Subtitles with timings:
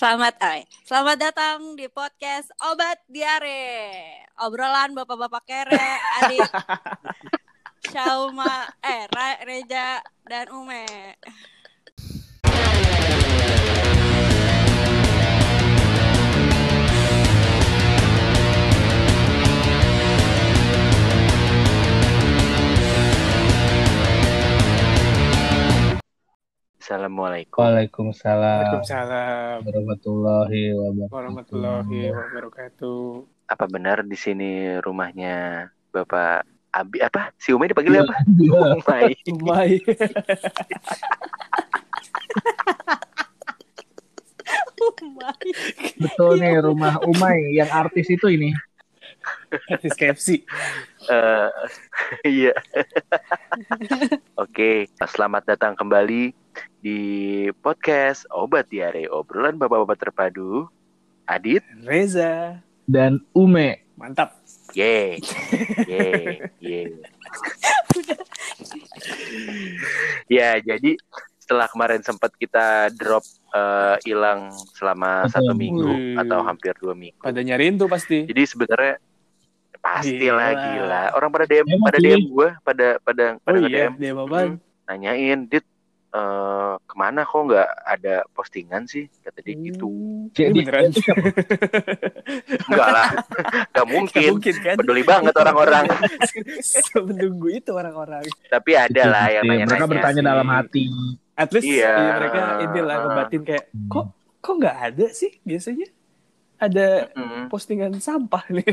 [0.00, 4.00] Selamat, ay, selamat datang di podcast Obat Diare.
[4.40, 5.88] Obrolan bapak-bapak kere,
[6.24, 6.40] adik
[7.92, 9.04] Shauma, eh
[9.44, 10.88] Reja dan Ume.
[26.90, 27.54] Assalamualaikum.
[27.54, 31.14] Waalaikumsalam Waalaikumsalam warahmatullahi wabarakatuh.
[31.14, 33.02] warahmatullahi wabarakatuh.
[33.46, 37.30] Apa benar di sini rumahnya Bapak Abi apa?
[37.38, 38.18] Si Umi dipanggil apa?
[38.34, 38.74] Iya.
[38.74, 39.06] Umay.
[39.38, 39.70] Umay.
[44.82, 45.38] Umay.
[45.94, 48.50] Betul nih rumah Umay yang artis itu ini.
[49.70, 50.42] Artis KFC.
[51.06, 51.50] Eh,
[52.42, 52.58] Iya.
[54.34, 56.39] Oke, selamat datang kembali
[56.78, 57.00] di
[57.58, 60.66] podcast Obat Diare obrolan bapak-bapak terpadu.
[61.24, 62.58] Adit, Reza.
[62.84, 63.86] Dan Ume.
[63.94, 64.34] Mantap.
[64.70, 65.18] ye,
[65.84, 66.06] ye,
[66.62, 66.80] ye.
[70.30, 70.94] ya, jadi
[71.40, 75.34] setelah kemarin sempat kita drop eh, hilang selama Betul.
[75.34, 76.16] satu minggu Wih.
[76.22, 77.18] atau hampir dua minggu.
[77.18, 78.30] Pada nyariin tuh pasti.
[78.30, 78.94] Jadi sebenarnya
[79.80, 80.62] pastilah Gila.
[80.62, 81.02] gila.
[81.18, 81.98] Orang pada DM Emang pada.
[81.98, 84.48] DM gue, pada pada Oh pada iya, DM dia apaan?
[84.86, 85.64] nanyain, "Dit,
[86.10, 89.86] eh, ke mana kok nggak ada postingan sih?" Kata dia gitu.
[89.86, 90.30] Hmm.
[90.30, 90.90] Cik, Ini di- beneran.
[92.66, 93.08] Enggak lah.
[93.10, 94.28] Enggak Nggak mungkin.
[94.32, 94.76] mungkin kan?
[94.76, 95.84] Peduli banget orang-orang.
[97.08, 98.22] Menunggu itu orang-orang.
[98.46, 99.66] Tapi ada lah yang Iya, nanya-nanya.
[99.70, 100.28] Mereka bertanya sih.
[100.28, 100.84] dalam hati.
[101.34, 101.88] At least Iya.
[101.90, 104.06] iya, mereka inilah ngebatin kayak kok
[104.38, 105.88] kok nggak ada sih biasanya
[106.58, 107.48] ada Mm.
[107.48, 108.68] postingan sampah nih.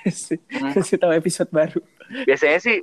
[0.00, 0.72] kasih, Hmm.
[0.72, 1.80] kasih tahu episode baru.
[2.24, 2.80] Biasanya sih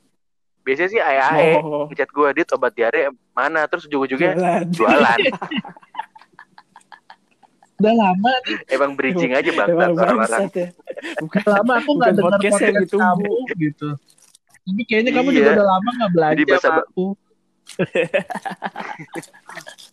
[0.64, 4.64] biasanya sih AE Oh, ngechat gue, "Dit, obat diare mana?" Terus ujung-ujungnya jualan.
[4.72, 5.20] jualan.
[7.76, 10.18] Udah lama nih, Emang bridging aja bang Emang orang-orang.
[10.24, 10.68] bangsat ya.
[11.20, 13.04] Bukan udah lama aku nggak dengar podcast podcast, ditunggu.
[13.04, 13.90] kamu gitu.
[14.64, 15.36] Tapi kayaknya kamu Iya.
[15.36, 17.06] juga udah lama nggak belanja Jadi bahasa- sama aku.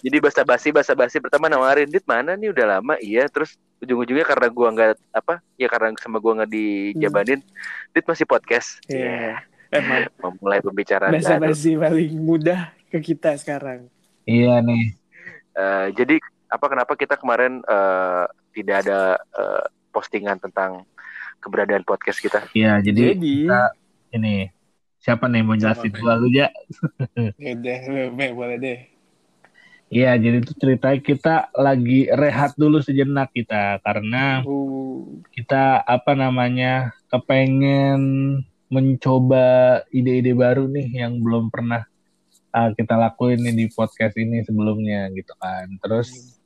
[0.00, 4.69] Jadi basa-basi basa-basi pertama nawarin dit mana nih udah lama iya terus ujung-ujungnya karena gua
[4.70, 7.41] nggak apa ya karena sama gua nggak dijabanin
[7.88, 9.38] dit masih podcast Iya.
[9.70, 11.22] Emang memulai pembicaraan baru.
[11.22, 13.86] basa-basi paling mudah ke kita sekarang.
[14.26, 14.98] Iya nih.
[15.54, 16.19] Eh, jadi
[16.50, 20.82] apa kenapa kita kemarin eh, tidak ada eh, postingan tentang
[21.38, 23.75] keberadaan podcast kita Iya, jadi Jadi, kita-
[24.12, 24.50] ini
[24.98, 26.50] siapa nih mau jelasin dulu aja?
[27.42, 27.78] ya udah,
[28.10, 28.78] Me, boleh deh.
[29.91, 36.94] Iya, jadi itu ceritanya kita lagi rehat dulu sejenak kita karena Uh, kita apa namanya
[37.10, 38.02] kepengen
[38.70, 41.82] mencoba ide-ide baru nih yang belum pernah
[42.54, 45.66] uh, kita lakuin nih di podcast ini sebelumnya gitu kan.
[45.82, 46.38] Terus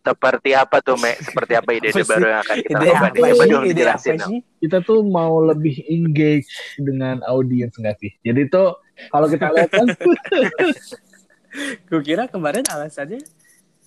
[0.00, 3.18] seperti apa tuh Me seperti apa ide-ide Apa baru yang akan kita ide lakukan apa
[3.20, 3.50] coba sih?
[3.52, 4.30] dong Ide dijelasin apa dong.
[4.32, 4.40] sih?
[4.64, 6.48] kita tuh mau lebih engage
[6.80, 8.12] dengan audiens enggak sih?
[8.24, 9.86] Jadi tuh kalau kita lihat kan
[11.90, 13.18] Gue kira kemarin alasannya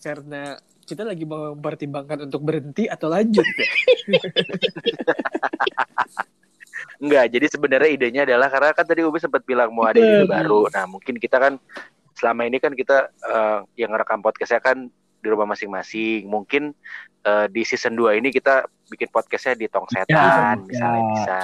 [0.04, 3.68] karena kita lagi mau mempertimbangkan untuk berhenti atau lanjut ya.
[7.04, 10.32] Enggak, jadi sebenarnya idenya adalah karena kan tadi Ubi sempat bilang mau ada ide Betul.
[10.32, 10.62] baru.
[10.72, 11.60] Nah, mungkin kita kan
[12.16, 14.88] selama ini kan kita eh, yang ngerekam podcastnya kan
[15.20, 16.24] di rumah masing-masing.
[16.24, 16.72] Mungkin
[17.22, 21.08] eh, di season 2 ini kita bikin podcastnya di tong setan, Ya, misalnya ya.
[21.12, 21.40] bisa.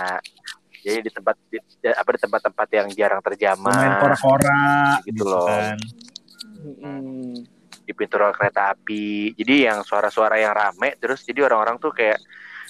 [0.80, 4.64] Jadi di tempat di, di- apa di tempat-tempat yang jarang main terjamah, kora-kora
[5.04, 5.44] Gitu gitu, loh.
[5.44, 5.76] kan.
[6.60, 7.36] Hmm.
[7.84, 9.34] di pintu rel kereta api.
[9.34, 12.22] Jadi yang suara-suara yang rame terus jadi orang-orang tuh kayak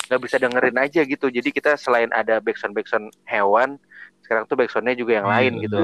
[0.09, 1.30] nggak bisa dengerin aja gitu.
[1.30, 3.78] Jadi kita selain ada backsound backsound hewan,
[4.20, 5.78] sekarang tuh backsoundnya juga yang lain Iya, gitu.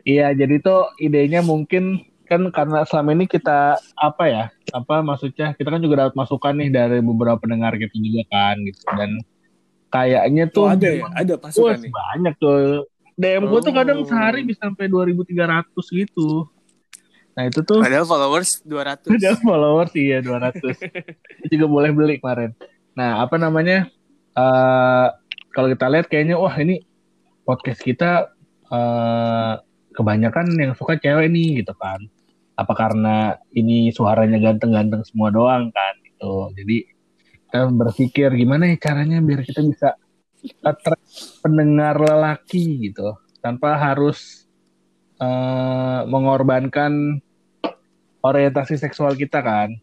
[0.00, 4.44] Iya, jadi tuh idenya mungkin kan karena selama ini kita apa ya?
[4.70, 5.52] Apa maksudnya?
[5.52, 9.18] Kita kan juga dapat masukan nih dari beberapa pendengar kita juga kan gitu dan
[9.88, 11.90] kayaknya tuh Tuh ada ya, ada Wah, pasukan nih.
[11.90, 12.86] banyak tuh.
[13.16, 14.06] DM gue tuh kadang Oh.
[14.06, 16.48] sehari bisa sampai 2300 gitu.
[17.30, 19.12] Nah, itu tuh Padahal followers 200.
[19.12, 20.76] ada followers iya 200.
[21.40, 22.56] Itu juga boleh beli kemarin.
[22.98, 23.88] Nah, apa namanya?
[24.30, 25.08] eh
[25.50, 26.86] kalau kita lihat kayaknya wah ini
[27.42, 28.30] podcast kita
[28.70, 29.54] eh
[29.90, 32.00] kebanyakan yang suka cewek nih gitu kan.
[32.54, 36.54] Apa karena ini suaranya ganteng-ganteng semua doang kan gitu.
[36.54, 36.76] Jadi
[37.50, 39.88] kita berpikir gimana ya caranya biar kita bisa
[40.62, 44.46] attract pendengar lelaki gitu tanpa harus
[45.20, 47.18] eh mengorbankan
[48.22, 49.74] orientasi seksual kita kan.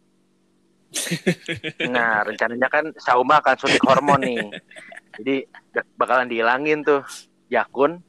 [1.94, 4.48] Nah, rencananya kan Sauma akan suntik hormon nih.
[5.20, 5.34] Jadi
[5.98, 7.04] bakalan dihilangin tuh
[7.52, 8.00] jakun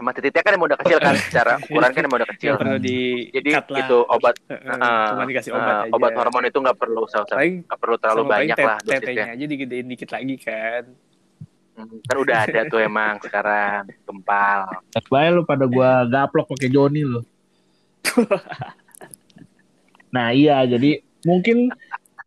[0.00, 3.28] sama titiknya kan emang udah kecil kan secara ukuran kan emang udah kecil perlu di
[3.36, 5.92] jadi itu obat Heeh, eh, cuma dikasih obat aja.
[5.92, 9.26] obat hormon itu nggak perlu usah usah Paling nggak perlu terlalu banyak lah tetenya dosisnya
[9.36, 10.84] aja digedein dikit lagi kan.
[11.76, 14.60] Hmm, kan udah ada tuh emang sekarang gempal
[15.12, 17.20] Baik lu pada gua gaplok pakai Joni lu.
[20.16, 21.72] nah iya jadi mungkin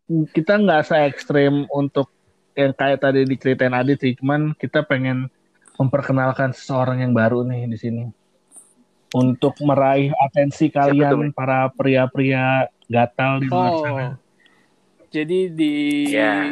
[0.06, 2.12] kita nggak se ekstrim untuk
[2.54, 5.26] yang kayak tadi diceritain Adit sih, cuman kita pengen
[5.74, 8.04] memperkenalkan seseorang yang baru nih di sini
[9.14, 14.06] untuk meraih atensi kalian tuh, para pria-pria gatal di luar sana.
[14.06, 14.12] Oh.
[15.14, 15.74] Jadi di
[16.10, 16.50] Ya.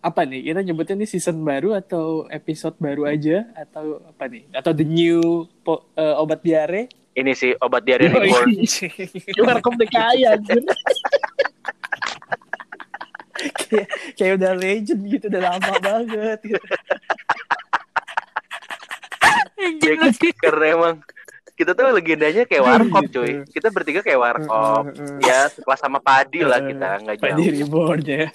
[0.00, 0.52] apa nih?
[0.52, 4.48] Kita nyebutnya nih season baru atau episode baru aja atau apa nih?
[4.52, 6.88] Atau the new po- eh, obat diare?
[7.10, 8.54] ini sih obat diare reborn
[9.34, 10.62] Gimana DKI anjir.
[13.70, 16.38] Kayak kayak udah legend gitu, udah lama banget.
[16.42, 16.58] Gitu.
[19.60, 20.28] Anjing Ya, lagi.
[20.34, 20.96] karena emang
[21.52, 26.56] kita tuh legendanya kayak warkop cuy kita bertiga kayak warkop ya sekelas sama padi lah
[26.56, 28.32] kita nggak jauh reborn ya.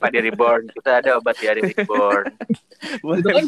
[0.00, 2.24] padi reborn kita ada obat diare reborn
[3.04, 3.44] Boleh.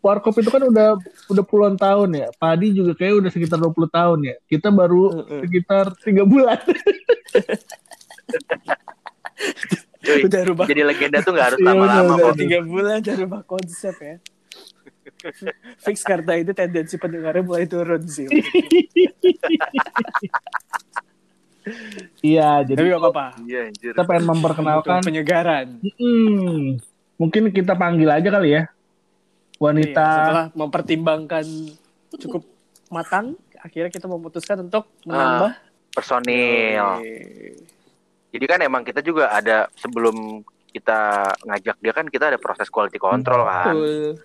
[0.00, 0.94] Warkop itu kan udah
[1.26, 2.28] udah puluhan tahun ya.
[2.32, 4.34] Padi juga kayak udah sekitar 20 tahun ya.
[4.46, 6.62] Kita baru sekitar tiga bulan.
[10.02, 13.16] cuy Udah rubah jadi legenda tuh nggak harus Iya, lama-lama udah, kok tiga bulan udah
[13.20, 14.16] rubah konsep ya.
[15.82, 18.26] Fix karena itu tendensi pendengarnya mulai turun sih.
[22.22, 23.26] Iya, jadi Tapi gak apa-apa.
[23.42, 25.02] iya anjir kita pengen memperkenalkan.
[25.02, 25.66] Untuk penyegaran.
[25.98, 26.78] Hmm,
[27.18, 28.62] mungkin kita panggil aja kali ya.
[28.62, 30.06] Iya, Wanita.
[30.06, 31.46] setelah mempertimbangkan
[32.22, 32.42] cukup
[32.86, 35.58] matang, akhirnya kita memutuskan untuk menambah
[35.90, 37.16] personil Oke.
[38.36, 41.00] Jadi kan emang kita juga ada sebelum kita
[41.40, 44.20] ngajak dia kan kita ada proses quality control kan Betul.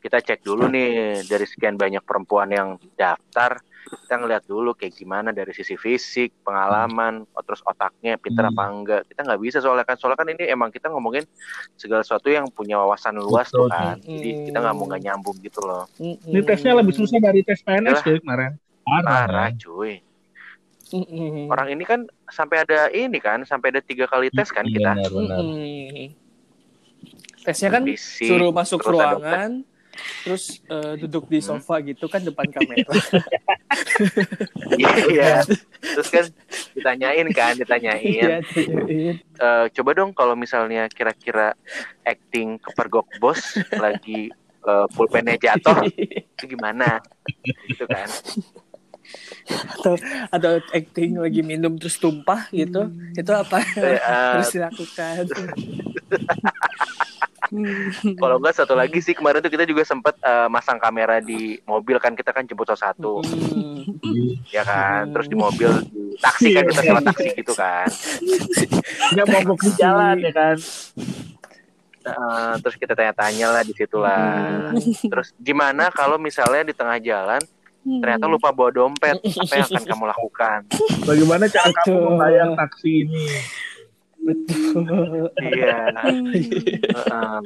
[0.00, 5.28] kita cek dulu nih dari sekian banyak perempuan yang daftar kita ngeliat dulu kayak gimana
[5.28, 8.52] dari sisi fisik pengalaman oh, terus otaknya pinter Hmm.
[8.54, 11.26] apa enggak kita nggak bisa soalnya kan soalnya kan ini emang kita ngomongin
[11.74, 13.76] segala sesuatu yang punya wawasan luas tuh Betul.
[13.76, 15.84] kan jadi kita nggak mau nggak nyambung gitu loh.
[15.98, 18.04] Ini tesnya lebih susah dari tes PNS Yalah.
[18.08, 18.52] ya kemarin.
[18.80, 19.92] parah cuy
[20.90, 21.46] Mm-mm.
[21.46, 22.00] orang ini kan
[22.30, 25.44] sampai ada ini kan sampai ada tiga kali tes kan kita Benar, benar.
[27.40, 29.50] Tesnya kan Fisik, suruh masuk terus ada ruangan,
[30.20, 31.56] terus eh, duduk di Hmm.
[31.56, 32.92] sofa gitu kan depan kamera.
[34.76, 35.34] Iya, iya.
[35.80, 36.24] Terus kan
[36.76, 38.04] ditanyain kan, ditanyain.
[38.04, 38.44] Iya.
[39.16, 41.56] Eh, coba dong kalau misalnya kira-kira
[42.04, 43.40] acting kepergok bos
[43.72, 44.28] lagi
[44.60, 47.00] eh, pulpennya jatuh, itu gimana?
[47.64, 48.04] Gitu kan.
[49.76, 49.94] Atau
[50.28, 52.86] atau acting lagi minum terus tumpah gitu.
[53.12, 55.24] Itu apa Eh, eh, harus dilakukan?
[58.14, 61.98] kalau enggak satu lagi sih kemarin tuh kita juga sempat eh, masang kamera di mobil
[61.98, 63.22] kan kita kan jemput satu
[64.00, 64.38] Hmm.
[64.46, 65.10] ya kan.
[65.10, 67.88] Terus di mobil di taksi kan kita sewa taksi gitu kan.
[69.10, 70.56] Dia mogok di jalan ya kan.
[72.00, 74.70] Eh, terus kita tanya-tanya lah di situ lah.
[75.02, 77.40] Terus gimana kalau misalnya di tengah jalan
[77.80, 80.60] ternyata lupa bawa dompet, apa yang akan kamu lakukan?
[81.08, 82.06] Bagaimana cara kamu Betul.
[82.12, 83.24] membayar taksi ini?
[84.20, 85.32] Betul.
[85.40, 85.76] Iya.
[87.40, 87.42] Benar.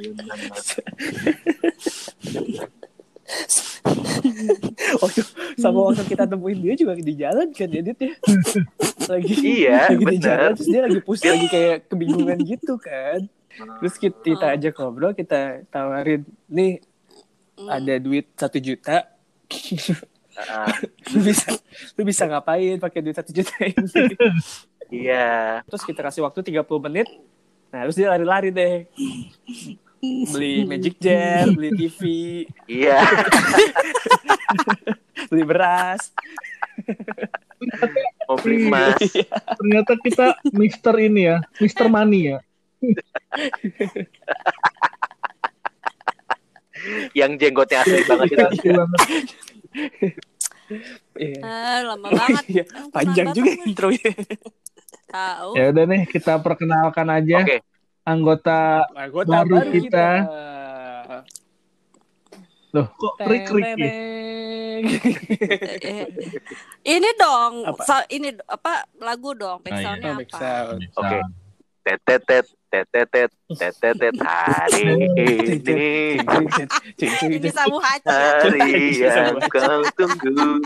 [5.01, 5.21] Waktu
[5.57, 8.13] sama waktu kita temuin dia juga di jalan kan edit ya.
[9.11, 13.21] Lagi Iya, lagi di jalan terus dia lagi pus lagi kayak kebingungan gitu kan.
[13.55, 16.81] Terus kita, kita ajak ngobrol, kita tawarin, nih
[17.69, 19.07] ada duit satu juta,
[21.15, 21.47] Lu bisa
[21.95, 23.83] lu bisa ngapain pakai duit satu juta ini?
[24.91, 25.61] Iya.
[25.65, 27.07] Terus kita kasih waktu 30 menit.
[27.71, 28.87] Nah, terus dia lari-lari deh.
[30.05, 31.99] Beli Magic Jar, beli TV,
[32.69, 33.01] Iya.
[35.33, 36.13] beli beras.
[38.29, 38.99] Mau beli emas.
[39.57, 42.37] Ternyata kita Mister ini ya, Mister Money ya.
[47.17, 48.69] Yang jenggotnya asli banget itu.
[51.15, 51.39] Iya.
[51.45, 52.43] Ah, lama banget.
[52.49, 54.11] Iya, Panjang juga datang, intronya.
[55.15, 55.49] Tahu.
[55.53, 57.57] Ya udah nih kita perkenalkan aja Oke.
[58.01, 59.85] anggota Anggota Baru baru kita.
[59.85, 60.07] kita.
[62.73, 63.87] loh kok Rick ya?
[64.75, 66.03] Eh,
[66.83, 68.03] ini dong, Apa?
[68.11, 69.95] ini apa lagu dong, back Oh, iya.
[70.03, 70.39] Oh, back apa?
[70.41, 70.79] sound.
[70.99, 71.17] Oke.
[71.85, 76.17] Tetetet, tetetet, tetetet hari ini.
[76.97, 77.77] Ini sabu.
[77.77, 80.65] Hari yang kau tunggu.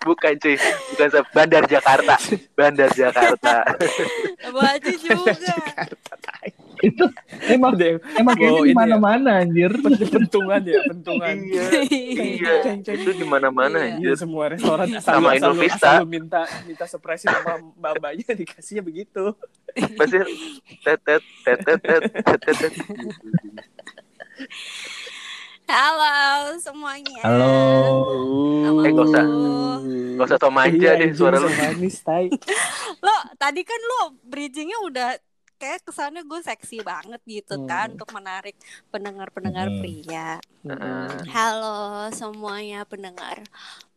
[0.00, 0.56] Bukan cuy,
[0.90, 2.14] bukan se- Bandar Jakarta,
[2.52, 3.54] Bandar Jakarta.
[4.58, 5.32] Haji juga.
[5.34, 6.32] Jakarta,
[6.78, 7.04] itu
[7.48, 8.74] emang Udah, emang ini di ya.
[8.76, 9.70] mana-mana anjir.
[10.08, 11.34] pentungan ya, pentungan.
[11.42, 11.64] iya
[12.14, 12.94] iya Ceng, ceng.
[12.96, 13.86] itu di mana mana Iya.
[13.88, 15.88] Iya, anjir semua restoran asal Sama asal Inul lu, Vista.
[15.90, 19.34] asal lu minta minta surprise sama mbak-mbaknya dikasihnya begitu.
[19.94, 20.18] pasti
[20.80, 22.74] tet tet tet tet
[25.68, 26.12] Halo
[26.56, 27.20] semuanya.
[27.20, 27.52] Halo.
[28.64, 29.24] Nama Eh, nggak usah.
[30.16, 32.32] Gak usah tau manja Iya, deh suara lu manis, tai.
[33.04, 35.14] Lo tadi kan lo bridgingnya udah
[35.54, 37.68] kayak kesannya gue seksi banget gitu Hmm.
[37.68, 38.56] kan untuk menarik
[38.88, 39.78] pendengar-pendengar Hmm.
[39.78, 40.40] pria.
[40.64, 41.08] Heeh.
[41.28, 41.78] Halo
[42.10, 43.44] semuanya pendengar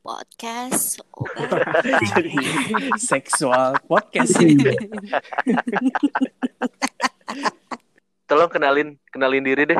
[0.01, 0.99] podcast
[2.11, 2.35] Jadi
[3.13, 4.75] seksual podcast ini.
[8.27, 9.79] tolong kenalin kenalin diri deh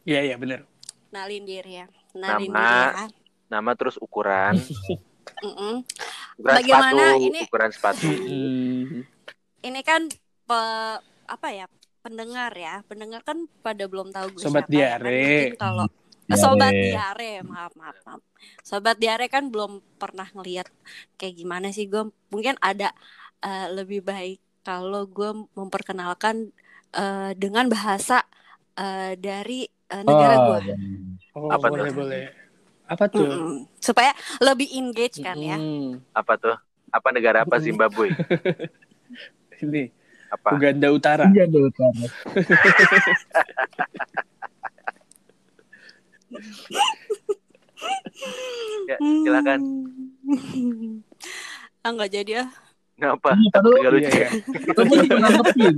[0.00, 0.69] Iya, iya, bener.
[1.10, 1.86] Kenalin diri ya.
[2.14, 2.62] Kenalin Nama.
[2.62, 3.06] diri ya.
[3.50, 4.54] nama terus ukuran
[5.42, 5.82] ukuran
[6.38, 7.40] Bagaimana sepatu ini?
[7.50, 8.06] ukuran sepatu.
[9.66, 10.06] Ini kan
[10.46, 11.66] pe- apa ya?
[12.00, 12.80] Pendengar ya.
[12.86, 14.96] Pendengar kan pada belum tahu gue Sobat siapa ya.
[14.96, 15.30] Kan diare.
[15.58, 15.86] kalau
[16.30, 16.38] Diare.
[16.38, 18.22] Sobat diare, maaf, maaf, maaf.
[18.62, 20.70] Sobat diare kan belum pernah ngelihat
[21.18, 22.06] kayak gimana sih gue.
[22.30, 22.94] Mungkin ada
[23.42, 26.54] eh, lebih baik kalau gue memperkenalkan
[26.94, 28.22] eh, dengan bahasa
[28.78, 30.60] eh, dari eh, negara Oh, gue,
[31.32, 31.96] Oh, Apa boleh, tuh?
[31.96, 32.24] boleh.
[32.84, 33.22] Apa tuh?
[33.76, 35.54] supaya lebih engage kan ya.
[36.12, 36.56] Apa tuh
[36.88, 38.10] apa negara apa Zimbabwe
[39.62, 39.94] Ini
[40.26, 41.26] apa Uganda Utara.
[41.28, 42.02] Iya dulu Utara.
[48.88, 49.60] ya silakan
[51.84, 52.48] ah nggak jadi ah.
[53.00, 54.28] ngapa Iya, takut padahal- nggak lucu Iya, iya.
[54.62, 55.76] Itu gue udah nanggepin.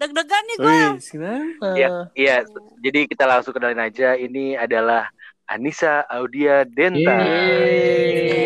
[0.00, 0.80] Deg-degan nih gue.
[1.04, 1.66] Kenapa?
[1.76, 2.36] Iya, iya.
[2.80, 4.16] Jadi kita langsung kenalin aja.
[4.16, 5.12] Ini adalah
[5.44, 7.20] Anissa Audia Denta.
[7.20, 8.40] Iya.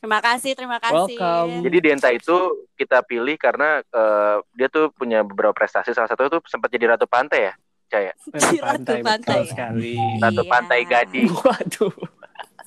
[0.00, 1.12] Terima kasih, terima kasih.
[1.12, 1.66] Welcome.
[1.66, 2.36] Jadi Denta itu
[2.78, 5.90] kita pilih karena eh, dia tuh punya beberapa prestasi.
[5.90, 7.54] Salah satu itu sempat jadi ratu pantai ya,
[7.90, 8.12] Caya.
[8.30, 9.40] Ratu Ratu pantai, pantai.
[9.42, 9.94] betul sekali.
[10.22, 10.48] Ratu Iya.
[10.48, 11.28] pantai Gading.
[11.34, 11.92] Waduh.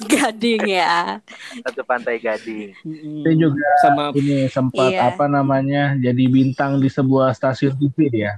[0.05, 1.19] Gading ya.
[1.59, 2.71] Ratu pantai Gading.
[3.19, 5.09] Dia juga sama ini sempat Iya.
[5.09, 8.31] apa namanya jadi bintang di sebuah stasiun TV dia.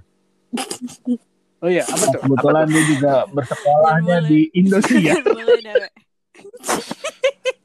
[1.59, 2.21] Oh iya, apa tuh?
[2.21, 5.89] Kebetulan dia juga bersekolahnya di Dewe.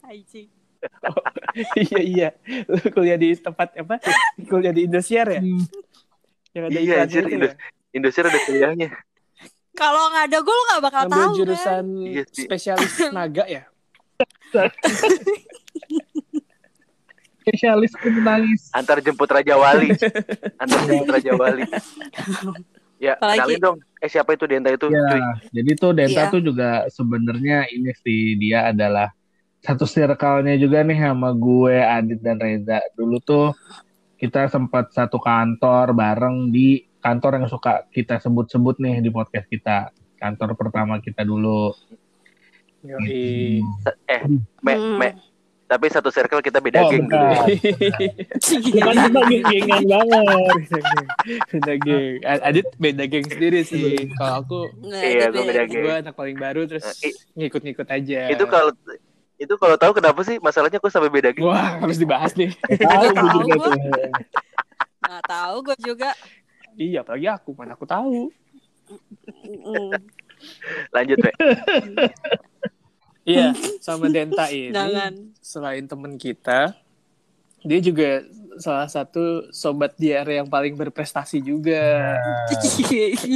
[0.03, 0.49] Anjing.
[1.85, 2.29] iya iya.
[2.65, 4.01] Lu kuliah di tempat apa?
[4.43, 5.41] Kuliah di Indosiar ya?
[6.51, 7.53] Yang ada Iya, anjir, ya?
[7.93, 8.89] Indonesia ada kuliahnya.
[9.71, 11.39] Kalau nggak ada gue lo nggak bakal Ngambil tahu kan.
[11.39, 11.85] jurusan
[12.27, 12.43] sih.
[12.43, 13.63] spesialis naga ya?
[17.41, 18.69] Spesialis penangis.
[18.71, 19.89] Antar jemput Raja Wali.
[20.63, 21.65] Antar jemput Raja Wali.
[23.01, 23.79] Ya, Apalagi- kenalin dong.
[24.01, 24.89] Eh siapa itu Denta itu?
[24.93, 25.21] Ya, Cuy.
[25.53, 26.33] jadi tuh Denta Iya.
[26.33, 29.13] tuh juga sebenarnya ini sih dia adalah
[29.61, 32.81] satu circle-nya juga nih sama gue, Adit dan Reza.
[32.97, 33.53] Dulu tuh
[34.17, 39.93] kita sempat satu kantor bareng di kantor yang suka kita sebut-sebut nih di podcast kita.
[40.17, 41.73] Kantor pertama kita dulu.
[42.83, 43.61] Yoi.
[44.07, 44.21] Eh,
[44.61, 44.97] Me, Hmm.
[44.97, 45.09] Me.
[45.67, 47.31] Tapi satu circle kita beda Oh, geng dulu.
[48.75, 50.57] Bukan kita geng-gengan banget.
[51.47, 52.15] beda geng.
[52.27, 54.11] Adit beda geng sendiri sih.
[54.13, 55.79] Kalau aku Iya, gue beda geng.
[55.81, 58.21] gue anak paling baru terus Eh, ngikut-ngikut aja.
[58.29, 58.75] Itu kalau
[59.37, 61.47] itu kalau tahu kenapa sih masalahnya aku sampai beda geng?
[61.47, 62.51] Wah, harus dibahas nih.
[62.67, 63.67] Tahu gue Tahu juga gua.
[63.67, 63.75] tuh.
[65.01, 66.11] Nggak tahu gue juga.
[66.75, 68.27] iya, apalagi aku, mana aku tahu.
[70.91, 71.31] Lanjut, Me.
[73.31, 73.49] Iya,
[73.87, 74.71] sama Denta ini.
[74.71, 75.13] Jangan.
[75.39, 76.75] Selain temen kita,
[77.61, 78.25] dia juga
[78.57, 82.13] salah satu sobat diare yang paling berprestasi juga.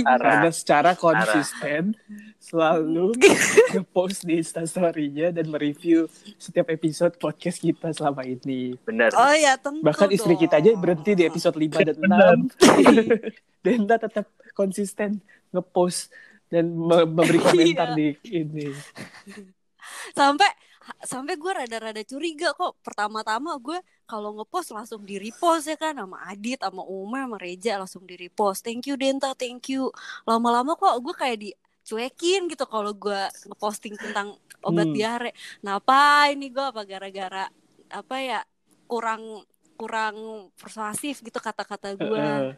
[0.03, 0.19] Parah.
[0.21, 1.97] Karena secara konsisten
[2.39, 3.17] selalu
[3.73, 6.05] nge-post di Instastory-nya dan mereview
[6.37, 8.77] setiap episode podcast kita selama ini.
[8.85, 9.17] Benar.
[9.17, 9.81] Oh ya tentu.
[9.81, 10.43] Bahkan istri dong.
[10.43, 12.53] kita aja berhenti di episode 5 dan 6.
[13.65, 16.13] Denta tetap konsisten nge-post
[16.47, 17.97] dan me- memberi komentar Iya.
[17.97, 18.67] di ini.
[20.13, 20.49] Sampai
[21.01, 22.77] sampai gue rada-rada curiga kok.
[22.85, 27.81] Pertama-tama gue kalau ngepost langsung di repost ya kan sama Adit sama Uma sama Reja
[27.81, 29.89] langsung di repost thank you Denta thank you.
[30.29, 34.97] Lama-lama kok gue kayak dicuekin gitu kalau gue ngeposting tentang obat Hmm.
[34.97, 35.31] diare.
[35.61, 37.49] Kenapa ini gue apa gara-gara
[37.89, 38.41] apa ya
[38.85, 39.41] kurang
[39.75, 42.55] kurang persuasif gitu kata-kata gue Heeh.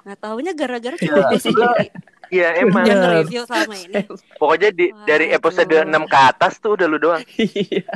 [0.00, 1.88] Nggak taunya gara-gara cuma gue sendiri
[2.28, 2.84] Iya, emang.
[2.84, 3.24] yang Bener.
[3.24, 4.04] nge-review selama ini
[4.36, 7.24] Pokoknya di, dari episode 6 ke atas tuh udah lu doang.
[7.40, 7.88] Iya.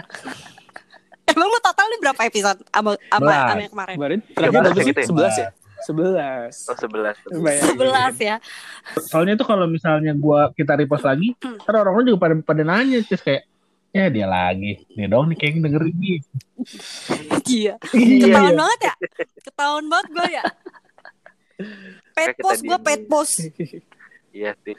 [1.28, 3.28] emang lu total nih berapa episode sama sama,
[3.61, 5.09] yang kemarin Kemarin terakhir berapa gitu ya?
[5.12, 5.49] 11 ya?
[5.82, 6.71] 11.
[6.71, 7.44] Oh, 11.
[7.44, 7.64] Bayangin.
[7.68, 8.37] sebelas ya
[9.04, 11.59] Soalnya tuh kalau misalnya gua kita repost lagi, Hmm.
[11.59, 13.44] kan orang-orang juga pada pada nanya terus kayak
[13.92, 14.88] Ya dia lagi.
[14.97, 16.18] Nih dong nih kayak dengerin nih.
[17.44, 17.75] Iya.
[17.92, 18.56] Iya, Ketahuan iya.
[18.56, 18.94] banget ya?
[19.44, 20.44] Ketahuan banget gue ya.
[22.12, 23.37] Pet post gue pet post.
[24.33, 24.73] Iya sih.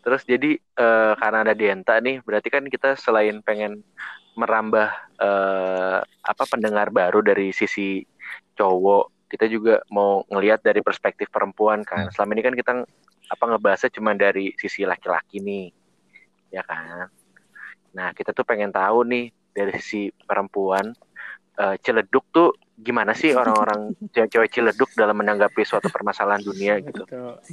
[0.00, 3.84] Terus jadi eh, karena ada Denta nih, berarti kan kita selain pengen
[4.32, 4.88] merambah
[5.20, 8.00] eh, apa pendengar baru dari sisi
[8.56, 12.08] cowok, kita juga mau ngelihat dari perspektif perempuan kan.
[12.08, 12.72] Selama ini kan kita
[13.28, 15.68] apa ngebahasnya cuma dari sisi laki-laki nih,
[16.48, 17.12] ya kan.
[17.92, 20.96] Nah kita tuh pengen tahu nih dari sisi perempuan
[21.58, 22.48] eh, celeduk tuh
[22.78, 27.02] gimana sih orang-orang cewek-cewek ciledug dalam menanggapi suatu permasalahan dunia gitu.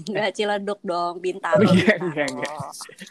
[0.05, 1.65] Enggak ciledug dong, bintaro.
[1.65, 2.13] Iya, Bintaro.
[2.13, 2.53] iya, iya.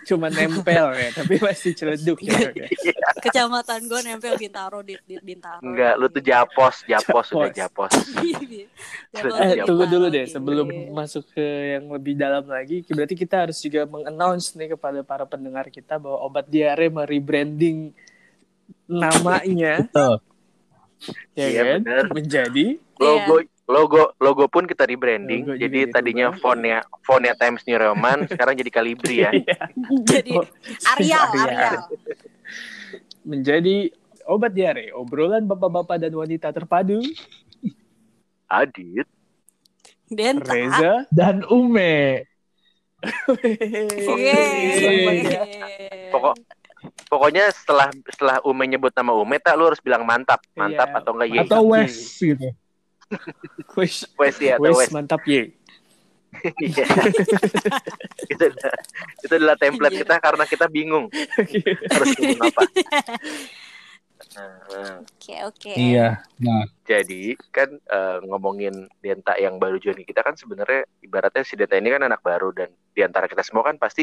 [0.07, 2.55] Cuma nempel ya, tapi masih celeduk ya.
[2.55, 2.71] ya.
[3.19, 5.59] Kecamatan gue nempel bintaro di, di bintaro.
[5.59, 7.91] Enggak, lu tuh japos, japos udah Japos.
[7.91, 7.93] japos.
[9.15, 10.39] Japos Eh, Iya, tunggu dulu deh gitu.
[10.39, 11.43] sebelum masuk ke
[11.75, 12.87] yang lebih dalam lagi.
[12.87, 17.91] Berarti kita harus juga mengannounce nih kepada para pendengar kita bahwa obat diare merebranding
[18.87, 20.19] namanya Betul.
[21.35, 22.05] Ya Iya, kan bener.
[22.11, 25.43] menjadi Logo logo logo pun kita rebranding.
[25.47, 29.31] Logo jadi tadinya fontnya fontnya Times New Roman, sekarang jadi Calibri ya.
[30.05, 30.45] Jadi Oh,
[30.93, 31.49] Arial, Arial.
[31.49, 31.77] Arial.
[33.23, 33.89] menjadi
[34.25, 37.01] obat diare obrolan bapak-bapak dan wanita terpadu
[38.47, 39.09] Adit.
[40.07, 40.45] Denta.
[40.47, 42.29] Reza Dan Ume.
[44.15, 46.09] Yeay.
[46.09, 46.37] Pokok
[47.07, 50.99] pokoknya setelah setelah Ume nyebut nama Ume tak lu harus bilang mantap, mantap Iya.
[51.00, 51.41] atau enggak ye.
[51.43, 52.49] Atau Wes gitu.
[53.76, 55.53] Wes Wes ya atau Wes mantap ye
[56.67, 56.85] Iya.
[58.33, 58.75] itu adalah,
[59.23, 61.07] itu adalah template kita karena kita bingung
[61.88, 62.62] harus ngomong apa.
[64.35, 65.73] Nah, Oke, oke.
[65.79, 66.19] Iya.
[66.43, 71.79] Nah, Jadi kan eh, ngomongin Denta yang baru join kita kan sebenarnya ibaratnya si Denta
[71.79, 74.03] ini kan anak baru dan di antara kita semua kan pasti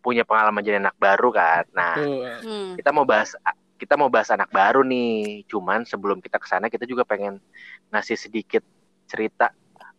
[0.00, 1.64] punya pengalaman jadi anak baru kan.
[1.72, 1.94] Nah.
[2.42, 2.74] Hmm.
[2.78, 3.34] kita mau bahas
[3.76, 5.42] kita mau bahas anak baru nih.
[5.50, 7.42] Cuman sebelum kita ke sana kita juga pengen
[7.90, 8.62] ngasih sedikit
[9.10, 9.50] cerita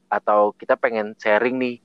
[0.08, 1.76] atau kita pengen sharing nih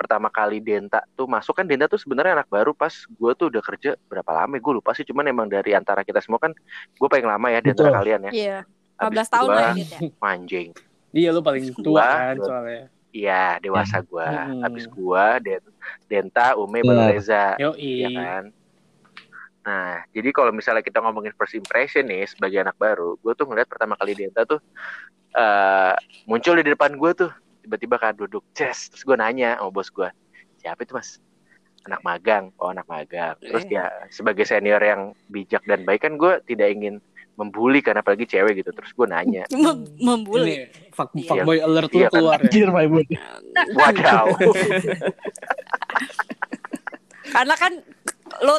[0.00, 3.60] pertama kali Denta tuh masuk kan Denta tuh sebenarnya anak baru pas gue tuh udah
[3.60, 6.56] kerja berapa lama gue lupa sih cuman emang dari antara kita semua kan
[6.96, 8.00] gue paling lama ya di antara Betul.
[8.00, 8.58] kalian ya Iya.
[8.96, 9.98] Habis 15 tahun lah ya, ya.
[10.24, 10.68] manjing
[11.10, 12.86] Iya lu paling tua kan soalnya.
[13.10, 14.46] Iya, dewasa gua.
[14.46, 14.62] Hmm.
[14.62, 15.62] Habis gua, Den
[16.06, 17.18] Denta, Ume, baru.
[17.18, 18.06] Reza, Yoi.
[18.06, 18.44] ya kan?
[19.60, 23.68] Nah, jadi kalau misalnya kita ngomongin first impression nih sebagai anak baru, gue tuh ngeliat
[23.68, 24.60] pertama kali Denta tuh
[25.30, 25.94] eh
[26.26, 27.30] muncul di depan gue tuh,
[27.62, 30.08] tiba-tiba kan duduk, ces, terus gue nanya sama bos gue,
[30.58, 31.20] siapa itu mas?
[31.86, 33.36] Anak magang, oh anak magang.
[33.38, 36.98] Terus ya sebagai senior yang bijak dan baik kan gue tidak ingin
[37.32, 38.70] membuli kan apalagi cewek gitu.
[38.70, 40.66] Terus gue nanya, Mem- membuli.
[40.66, 41.28] Ini fuck, Iya.
[41.28, 42.14] fuckboy alert lu Iya kan.
[42.16, 42.86] keluar ya.
[42.86, 43.04] boy.
[43.78, 44.26] wadaw.
[47.30, 47.72] Karena kan
[48.42, 48.56] lo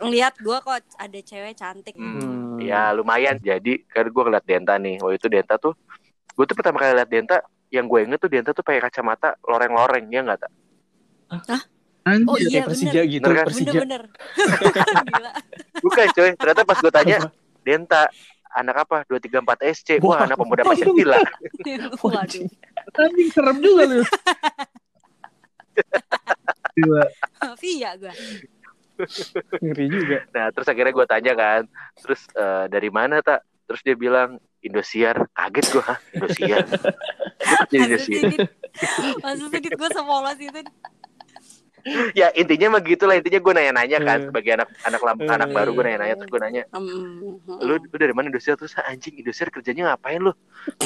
[0.00, 1.94] ngelihat gue kok ada cewek cantik.
[1.94, 2.58] Hmm, Hmm.
[2.60, 3.36] Ya lumayan.
[3.36, 5.00] Jadi kan gue ngeliat Denta nih.
[5.00, 5.72] Waktu itu Denta tuh,
[6.30, 7.36] gue tuh pertama kali liat Denta,
[7.68, 10.52] yang gue inget tuh Denta tuh pakai kacamata loreng-loreng, ya nggak tak?
[12.02, 12.26] Anjir.
[12.26, 13.46] Oh iya Kayak Persija gitu, Bener kan?
[13.46, 13.70] Persija.
[13.72, 14.02] Bener-bener.
[15.06, 15.30] Gila.
[15.80, 16.30] Bukan coy.
[16.34, 17.18] Ternyata pas gue tanya,
[17.62, 18.10] Denta
[18.50, 18.96] anak apa?
[19.06, 19.88] 234 SC.
[20.02, 20.26] Wah, Wah.
[20.26, 21.18] anak pemuda Pancasila.
[22.04, 22.46] Waduh.
[22.98, 24.02] Anjing serem juga lu.
[26.76, 27.04] Gila.
[27.60, 28.14] Via gue.
[29.62, 30.18] Ngeri juga.
[30.34, 31.62] Nah, terus akhirnya gue tanya kan,
[32.02, 33.40] terus eh, dari mana tak?
[33.64, 35.24] Terus dia bilang Indosiar.
[35.32, 35.86] Kaget gue?
[36.18, 36.66] Indosiar.
[36.66, 38.22] Dia kerja di Indosiar.
[39.24, 40.60] Maksudnya sedikit gue sepolos itu.
[42.12, 44.26] Ya intinya mah gitulah intinya gue nanya-nanya kan Hmm.
[44.28, 45.30] sebagai anak anak lam- Hmm.
[45.32, 47.38] anak baru gue nanya-nanya terus gue nanya Hmm.
[47.58, 50.32] lu, lu dari mana Indosiar terus "Ah, anjing Indosiar kerjanya ngapain lu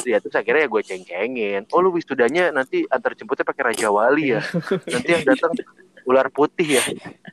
[0.03, 4.31] ya terus akhirnya ya gue ceng-cengin oh lu wisudanya nanti antar jemputnya pakai Raja Wali
[4.31, 4.41] ya
[4.85, 5.51] nanti yang datang
[6.03, 6.83] ular putih ya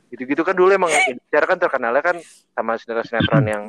[0.09, 2.17] gitu-gitu kan dulu emang Indosiar kan terkenalnya kan
[2.49, 3.63] sama sinetron-sinetron yang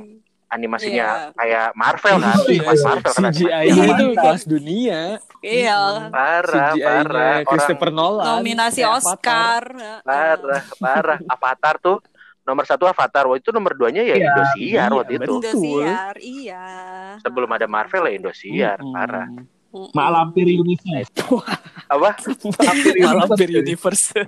[0.54, 2.62] animasinya kayak Marvel kan iya.
[2.62, 5.18] Marvel kan CGI-nya itu kelas dunia.
[5.42, 6.06] Iya.
[6.14, 8.38] parah parah orang Christopher Nolan.
[8.38, 9.66] Nominasi Oscar.
[10.06, 11.98] parah parah Avatar tuh
[12.44, 15.32] nomor satu Avatar waktu itu nomor duanya ya Iya, Indosiar iya, waktu itu.
[15.40, 16.66] Indosiar, iya.
[17.24, 18.94] sebelum ada Marvel ya Indosiar Mm-mm.
[18.94, 19.26] parah.
[19.74, 21.10] Mak lampir Universe.
[21.90, 22.14] apa
[22.70, 24.14] Malam bir universe.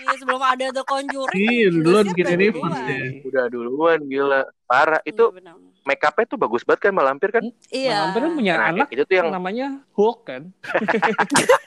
[0.00, 1.36] Iya, sebelum ada The Conjuring.
[1.36, 2.88] Iya, duluan Universe duluan.
[2.88, 3.00] ya.
[3.22, 5.54] udah duluan gila parah itu Iya, benar.
[5.82, 7.92] make upnya tuh bagus banget kan malampir kan Iya.
[7.92, 10.42] Malam bir kan punya nah anak itu tuh yang namanya Hulk kan.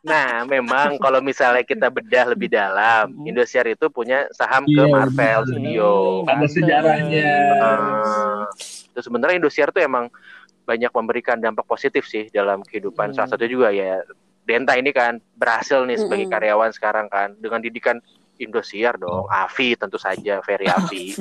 [0.00, 3.26] nah memang kalau misalnya kita bedah lebih dalam Hmm.
[3.26, 5.48] Indosiar itu punya saham ke Iya, Marvel benar.
[5.48, 7.30] Studio Hmm, Ada sejarahnya.
[7.54, 8.42] Nah,
[8.88, 10.08] itu sebenarnya Indosiar tuh emang
[10.62, 13.16] banyak memberikan dampak positif sih dalam kehidupan Hmm.
[13.16, 14.02] salah satu juga ya
[14.48, 16.32] Denta ini kan berhasil nih sebagai Mm-mm.
[16.32, 18.00] karyawan sekarang kan dengan didikan
[18.38, 21.10] Indosiar dong, Avi tentu saja, Ferry Avi.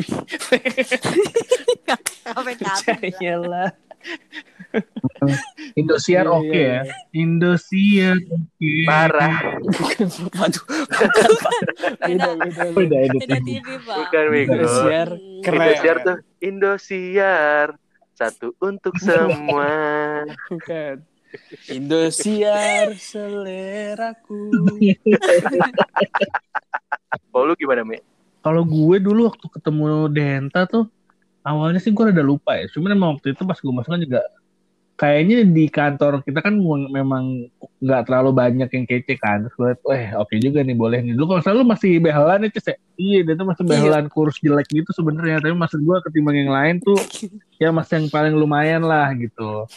[3.19, 3.73] Iyalah.
[5.79, 6.93] Indosiar Iya, oke iya, ya.
[7.11, 8.71] Indosiar oke.
[8.85, 9.35] Parah,
[10.37, 10.65] Waduh.
[12.05, 12.29] Beda,
[13.09, 14.23] bukan.
[14.37, 15.41] Indosiar Hmm.
[15.41, 15.59] keren.
[15.65, 17.67] Indosiar tuh Indosiar
[18.13, 19.67] satu untuk semua.
[20.47, 21.01] Bukan.
[21.67, 24.51] Indosiar seleraku.
[27.31, 27.99] Oh lu gimana Mi?
[28.41, 30.87] Kalau gue dulu waktu ketemu Denta tuh
[31.43, 32.65] awalnya sih gue rada lupa ya.
[32.71, 34.21] Cuman emang waktu itu pas gue masuk kan juga
[34.97, 36.57] kayaknya di kantor kita kan
[36.89, 37.45] memang
[37.77, 39.45] nggak terlalu banyak yang kece kan.
[39.45, 41.13] Terus gue liat, oke juga nih boleh nih.
[41.13, 42.75] Dulu kalau selalu masih behelan ya Cis ya.
[42.97, 43.71] Iya dia tuh masih Iya.
[43.77, 45.37] behelan kurus jelek gitu sebenarnya.
[45.43, 46.97] Tapi maksud gue ketimbang yang lain tuh
[47.61, 49.67] ya masih yang paling lumayan lah gitu.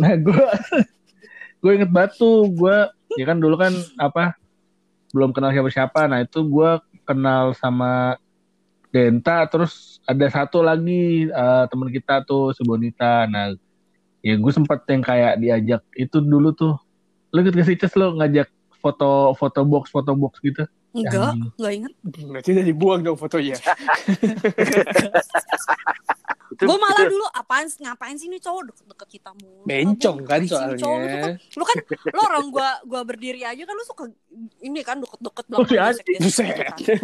[0.00, 0.44] Nah gue
[1.62, 2.76] gue inget batu gue
[3.16, 4.36] ya kan dulu kan apa
[5.14, 6.10] belum kenal siapa-siapa.
[6.10, 6.70] Nah itu gue
[7.06, 8.20] kenal sama
[8.92, 13.24] Denta terus ada satu lagi eh, teman kita tuh si Bonita.
[13.28, 13.52] Nah
[14.20, 16.74] ya gue sempet yang kayak diajak itu dulu tuh
[17.30, 18.48] lo inget gak sih lo ngajak
[18.82, 21.92] foto foto box foto box gitu Enggak, enggak inget.
[22.24, 23.56] Berarti udah dibuang dong fotonya.
[26.56, 29.60] Gue malah itu dulu apaan ngapain sih nih cowok deket-deket kita mulu.
[29.68, 30.64] Bencong kan nih cowok?
[30.64, 31.20] Lu soalnya.
[31.20, 34.04] kan- Lu kan lu orang gua gua berdiri aja kan lu suka
[34.62, 36.12] ini kan deket-deket Oh, belakang Adi.
[36.16, 36.96] gesek-gesek Buset.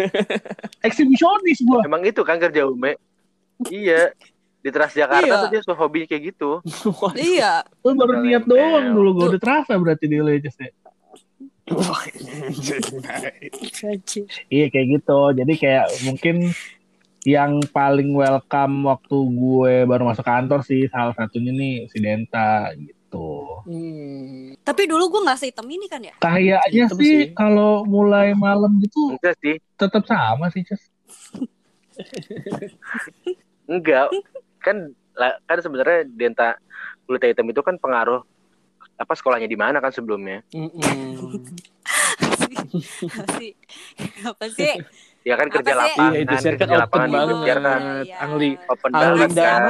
[0.81, 2.97] eksibisionis gue emang itu kan kerja Ume.
[3.69, 4.17] Iya.
[4.63, 5.43] Di Transjakarta Iya.
[5.43, 6.63] tuh dia suka hobi kayak gitu.
[7.19, 7.67] Iya.
[7.83, 10.71] lo baru niat doang dulu gue udah terasa berarti di ya.
[14.53, 15.21] Iya kayak gitu.
[15.39, 16.53] Jadi kayak mungkin
[17.23, 23.63] yang paling welcome waktu gue baru masuk kantor sih salah satunya nih si Denta gitu.
[23.63, 24.59] Hmm.
[24.59, 26.19] Tapi dulu gue nggak sehitam ini kan ya.
[26.19, 27.33] Kayaknya sih sih.
[27.39, 29.63] kalau mulai malam gitu Enggak sih.
[29.79, 30.83] tetap sama sih Ces.
[33.71, 34.11] Enggak.
[34.59, 34.99] Kan
[35.47, 36.59] kan sebenarnya Denta
[37.07, 38.27] kulit hitam itu kan pengaruh
[38.95, 40.43] apa sekolahnya di mana kan sebelumnya?
[43.03, 43.53] Apa sih?
[44.23, 44.75] Apa sih?
[45.23, 45.79] Ya kan kerja sih?
[45.79, 47.31] lapangan, Iya, kan kerja open lapangan di banget.
[47.31, 48.17] Indosiar kan Iya.
[48.19, 48.51] Angli.
[48.65, 49.63] open dan- kan.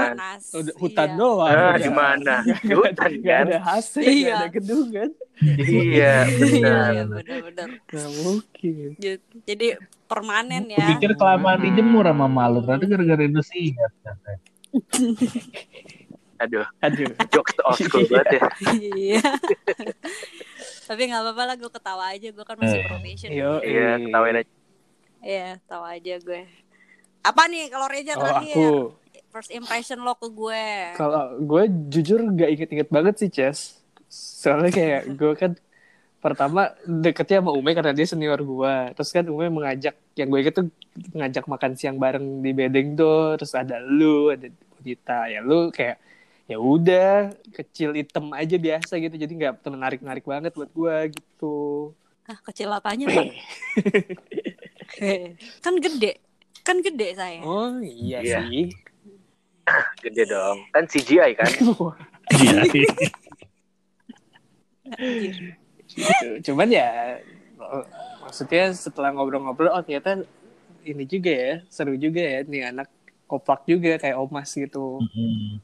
[0.75, 1.19] Hutan Iya.
[1.19, 1.53] doang.
[1.53, 2.35] Ah, di mana?
[2.41, 3.45] Di ada- hutan kan?
[3.47, 4.35] ada AC, Iya.
[4.35, 5.11] ada gedung kan?
[5.39, 6.89] Iya, Iya, benar.
[6.89, 7.69] iya benar-benar.
[8.19, 8.89] Mungkin.
[9.43, 9.67] Jadi
[10.03, 10.79] permanen ya.
[10.79, 13.91] Kupikir kelamaan dijemur sama malu, ternyata gara-gara Indosiar.
[16.43, 17.07] Aduh, Aduh.
[17.29, 18.43] jokes old school banget ya.
[18.75, 19.23] Iya.
[20.85, 22.87] Tapi nggak apa-apa lah gue ketawa aja gue kan masih Eh.
[22.87, 23.29] probation.
[23.31, 23.51] Iya,
[24.01, 24.53] ketawain aja.
[25.19, 26.41] Iya, tahu aja gue.
[27.23, 28.55] Apa nih kalau Reja Oh, terakhir?
[28.57, 28.69] aku
[29.31, 30.65] First impression lo ke gue.
[30.93, 35.53] kalau gue jujur gak inget-inget banget sih Ces soalnya kayak gue kan
[36.19, 40.53] pertama deketnya sama Ume karena dia senior gue terus kan Ume mengajak yang gue inget
[40.53, 40.69] tuh
[41.11, 45.97] ngajak makan siang bareng di bedeng tuh terus ada lu ada Bonita ya lu kayak
[46.53, 51.57] ya udah kecil item aja biasa gitu jadi nggak menarik narik banget buat gue gitu
[52.23, 53.35] Ah, kecil apanya, Pak?
[55.65, 56.23] kan gede.
[56.63, 57.43] Kan gede saya.
[57.43, 58.39] oh iya, Iya.
[58.47, 58.71] sih
[60.07, 60.63] Gede dong.
[60.71, 61.51] Kan CGI kan.
[62.33, 62.63] Iya.
[65.93, 66.29] Gitu.
[66.53, 67.19] Cuman ya
[68.23, 70.23] maksudnya setelah ngobrol-ngobrol oh ternyata
[70.87, 72.89] ini juga ya seru juga ya nih anak
[73.27, 75.01] kopak juga kayak omas gitu.
[75.01, 75.59] Hmm.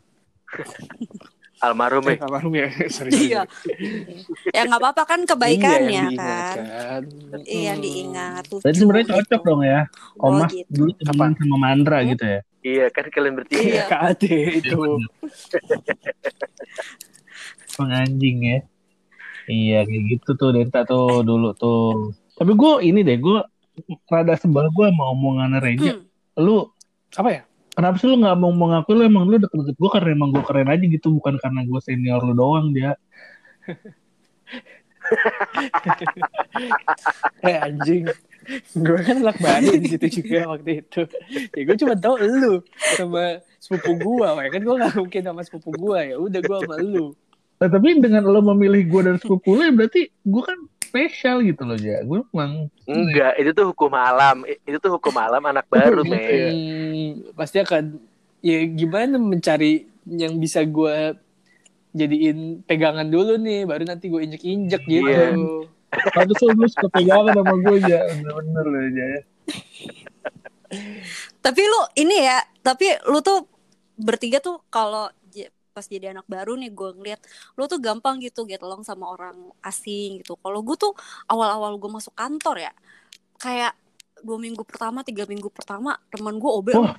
[1.59, 2.23] Almarhum Eh, ya.
[2.23, 3.11] almarhum ya sorry.
[3.11, 3.43] Iya.
[4.49, 7.03] ya nggak apa-apa kan kebaikan Iya, ya kan.
[7.03, 7.03] diingatkan.
[7.43, 7.83] Iya, yang Hmm.
[7.83, 8.43] diingat.
[8.47, 9.15] lucu Berarti sebenarnya gitu.
[9.19, 9.81] cocok dong ya.
[10.15, 10.71] Oh, Omas gitu.
[10.71, 12.41] dulu teman sama Mandra gitu ya.
[12.61, 13.59] Iya, kan kalian bertiga.
[13.61, 13.83] Iya.
[13.87, 14.79] Kak Ade itu.
[17.73, 18.59] Penganjing ya.
[19.49, 22.13] Iya kayak gitu tuh Denta tuh dulu tuh.
[22.35, 23.41] Tapi gue ini deh gue
[24.07, 25.97] rada sebel gue sama omongan Reja.
[25.97, 26.07] Hmm.
[26.39, 26.71] Lu
[27.11, 27.43] Apa ya?
[27.79, 30.67] Kenapa sih lu nggak mau mengaku lu emang lu deket-deket gue karena emang gue keren
[30.67, 32.99] aja gitu bukan karena gue senior lu doang dia.
[37.49, 38.05] Eh anjing.
[38.77, 41.07] Gue kan anak baru di situ juga waktu itu.
[41.57, 42.61] Ya gue cuma tahu lu
[42.99, 46.21] sama sepupu gua, Wah, kan gue gak mungkin sama sepupu gua ya.
[46.21, 47.17] Udah gue sama lu.
[47.57, 51.63] Nah, tapi dengan lo memilih gue dari sepupu lu ya berarti gue kan spesial gitu
[51.63, 52.01] loh ya.
[52.03, 54.43] Gue emang Enggak, itu tuh hukum alam.
[54.65, 56.25] Itu tuh hukum alam anak baru, Gitu men.
[56.25, 56.49] ya.
[56.49, 57.85] Hmm, pasti akan
[58.41, 61.13] ya gimana mencari yang bisa gue
[61.91, 65.33] jadiin pegangan dulu nih baru nanti gue injek injek gitu Iya.
[66.13, 68.01] Pantes lu suka pegangan sama gue ya.
[68.13, 69.09] Bener-bener loh ya.
[71.41, 73.49] Tapi lu ini ya, tapi lu tuh
[73.97, 75.09] bertiga tuh kalau
[75.79, 77.23] pas jadi anak baru nih gue ngeliat
[77.55, 80.91] lo tuh gampang gitu get along sama orang asing gitu kalau gue tuh
[81.31, 82.73] awal-awal gue masuk kantor ya
[83.39, 83.73] kayak
[84.19, 86.99] dua minggu pertama tiga minggu pertama teman gue obel Wah.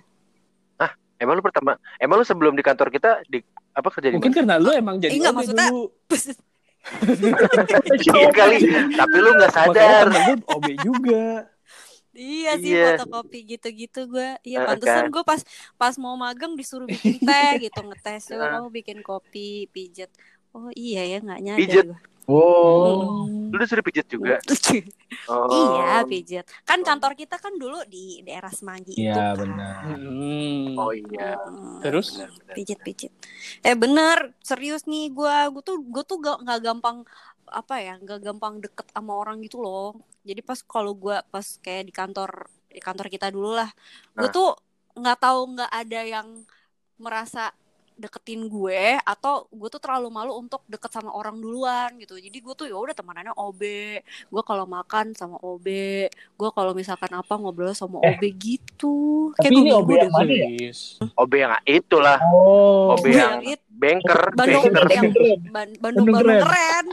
[1.20, 3.44] Emang lu pertama, emang lu sebelum di kantor kita di
[3.76, 5.84] apa kerja di Mungkin karena lu emang jadi Iya, OB maksudnya- dulu.
[8.16, 8.58] Iya kali,
[8.96, 10.08] tapi lu nggak sadar.
[10.48, 11.44] OB juga.
[12.12, 12.98] Iya sih Iya.
[12.98, 14.30] fotokopi gitu-gitu gue.
[14.42, 15.14] Iya Eh, pantesan kan.
[15.14, 15.42] gue pas
[15.76, 18.58] pas mau magang disuruh bikin teh gitu ngetes Eh.
[18.58, 20.10] oh bikin kopi pijet.
[20.50, 21.60] Oh iya ya nggak nyadar.
[21.62, 21.86] Pijet?
[21.86, 22.00] gua.
[22.30, 23.26] Wow.
[23.50, 24.38] Lu disuruh pijet juga.
[25.26, 25.50] Oh.
[25.50, 26.46] iya pijet.
[26.62, 29.38] Kan kantor kita kan dulu di daerah Semanggi itu Iya kan.
[29.42, 29.82] benar.
[29.90, 30.74] Hmm.
[30.74, 31.34] Oh iya.
[31.40, 32.22] Hmm, Terus?
[32.54, 33.10] Pijet pijet.
[33.62, 36.98] Eh bener serius nih gue gue tuh gue tuh gak nggak gampang
[37.52, 39.94] apa ya nggak gampang deket sama orang gitu loh.
[40.22, 42.30] Jadi pas kalau gue pas kayak di kantor
[42.68, 43.70] di kantor kita dulu lah,
[44.14, 44.32] gue Ah.
[44.32, 44.50] tuh
[44.92, 46.28] nggak tahu nggak ada yang
[46.96, 47.50] merasa
[47.96, 52.54] deketin gue atau gue tuh terlalu malu untuk deket sama orang duluan gitu jadi gue
[52.54, 53.62] tuh ya udah temanannya OB
[54.26, 55.68] gue kalau makan sama OB
[56.08, 58.96] gue kalau misalkan apa ngobrol sama Eh, OB gitu
[59.36, 60.48] tapi dua ini OB yang mana ya?
[61.14, 62.96] OB yang itulah, Oh.
[62.96, 66.40] OB yang yang it- banker, Bandung banker, yang Bandung Bandung Bandung keren.
[66.42, 66.86] keren.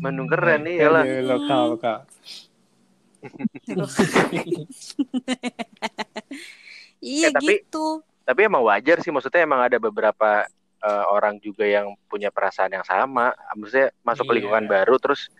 [0.00, 1.04] Bandung keren nih ya lah.
[1.04, 1.98] Iya, lokal lokal.
[6.98, 8.00] Iya Eh, tapi- gitu.
[8.24, 10.48] Tapi emang wajar sih, maksudnya emang ada beberapa
[10.84, 13.32] eh, orang juga yang punya perasaan yang sama.
[13.56, 14.36] Maksudnya masuk ke Iya.
[14.36, 15.32] lingkungan baru terus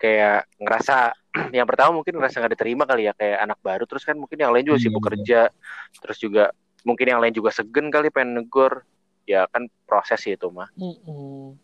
[0.00, 1.12] kayak ngerasa
[1.56, 4.48] yang pertama mungkin ngerasa nggak diterima kali ya kayak anak baru terus kan mungkin yang
[4.48, 5.20] lain juga Iya, sibuk betul.
[5.20, 5.40] kerja
[6.00, 6.44] terus juga
[6.80, 8.80] mungkin yang lain juga segen kali pengen negor
[9.28, 11.60] ya kan proses sih itu mah Mm-mm.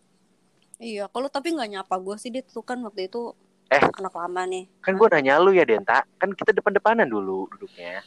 [0.76, 3.32] Iya, kalau tapi nggak nyapa gue sih dia tuh kan waktu itu
[3.66, 3.82] Eh.
[3.82, 4.70] anak lama nih.
[4.78, 7.98] kan gue nanya lu ya Denta kan kita depan-depanan dulu duduknya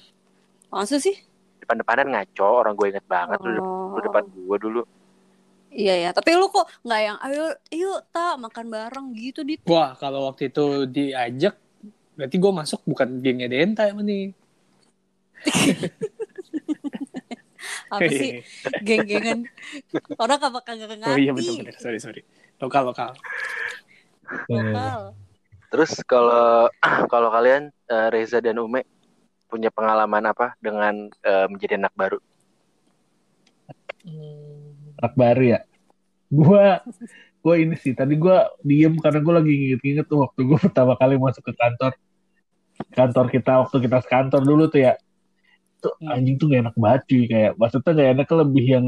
[0.69, 1.17] Maksud sih?
[1.59, 3.91] depan-depanan ngaco orang gue inget banget lu, Oh.
[3.91, 4.81] lu depan gue dulu
[5.69, 9.61] Iya ya, tapi lu kok nggak yang ayo yuk tak makan bareng gitu dit.
[9.63, 11.61] Wah, kalau waktu itu diajak,
[12.15, 14.33] berarti gue masuk bukan gengnya Denta emang nih.
[17.89, 18.45] Apa sih
[18.85, 19.49] geng-gengan
[20.21, 21.09] orang apa kagak ngerti.
[21.09, 22.21] Oh iya benar-benar, sorry sorry.
[22.61, 23.11] Lokal lokal.
[24.49, 25.17] Lokal.
[25.69, 26.69] terus kalau
[27.13, 28.85] kalau kalian eh, Reza dan Ume
[29.49, 32.19] punya pengalaman apa dengan eh, menjadi anak baru
[33.99, 34.95] Hmm.
[35.03, 35.59] anak baru ya.
[36.31, 36.79] Gua
[37.43, 41.19] gua ini sih tadi gua diem karena gua lagi inget-inget tuh waktu gua pertama kali
[41.19, 41.91] masuk ke kantor
[42.95, 44.93] kantor kita waktu kita sekantor dulu tuh ya.
[45.79, 46.11] Tuh Hmm.
[46.11, 48.87] anjing tuh gak enak banget cuy kayak maksudnya gak enak lebih yang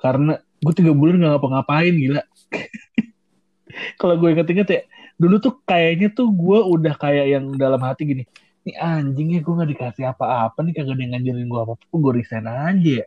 [0.00, 2.22] karena gue tiga bulan gak ngapa-ngapain gila.
[4.00, 4.80] Kalau gue inget-inget ya
[5.14, 8.24] dulu tuh kayaknya tuh gue udah kayak yang dalam hati gini.
[8.64, 12.46] Nih anjingnya gue gak dikasih apa-apa nih kagak ada yang ngajarin gue apa-apa gue resign
[12.48, 13.06] aja ya.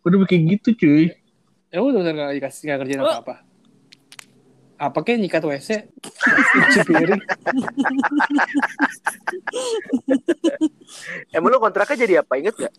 [0.00, 1.04] Gue udah kayak gitu cuy.
[1.68, 3.34] Ya udah udah gak dikasih gak kerjaan apa-apa.
[4.78, 5.90] Apa kayak nyikat WC?
[5.98, 7.18] Cuci piring.
[11.36, 12.72] emang lu kontraknya jadi apa inget gak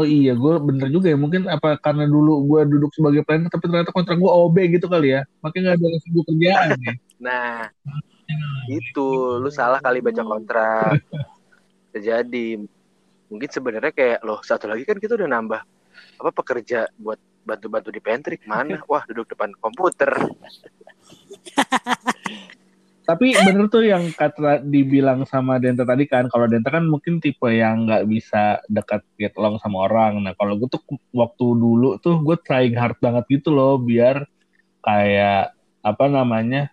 [0.00, 1.20] Oh iya, gue bener juga ya.
[1.20, 5.20] Mungkin apa karena dulu gue duduk sebagai planner, tapi ternyata kontrak gue OB gitu kali
[5.20, 5.28] ya.
[5.44, 6.96] Makanya gak ada ngasih gue kerjaan ya.
[7.22, 7.70] nah
[8.70, 9.06] itu
[9.38, 11.02] lu salah kali baca kontrak
[11.92, 12.62] terjadi
[13.28, 15.60] mungkin sebenarnya kayak loh satu lagi kan kita udah nambah
[16.20, 20.12] apa pekerja buat bantu-bantu di pantry mana wah duduk depan komputer
[23.02, 27.50] Tapi bener tuh yang kata dibilang sama Denta tadi kan, kalau Denta kan mungkin tipe
[27.50, 30.22] yang nggak bisa dekat get along sama orang.
[30.22, 34.22] Nah kalau gue tuh waktu dulu tuh gue trying hard banget gitu loh, biar
[34.86, 35.50] kayak
[35.82, 36.70] apa namanya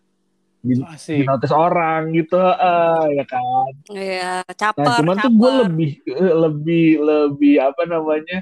[0.62, 1.24] di, Asik.
[1.26, 3.72] notice orang gitu, eh, ya kan.
[3.90, 5.26] Iya, Nah, caper, cuman caper.
[5.26, 8.38] tuh gue lebih eh, lebih lebih apa namanya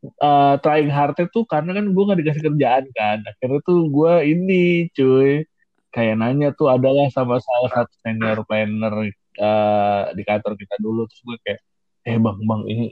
[0.00, 3.18] eh trying hardnya tuh karena kan gue nggak dikasih kerjaan kan.
[3.26, 5.44] Akhirnya tuh gue ini cuy.
[5.90, 8.94] Kayak nanya tuh adalah sama salah satu senior planner
[9.36, 11.04] eh, di kantor kita dulu.
[11.10, 11.60] Terus gue kayak
[12.08, 12.84] eh bang bang ini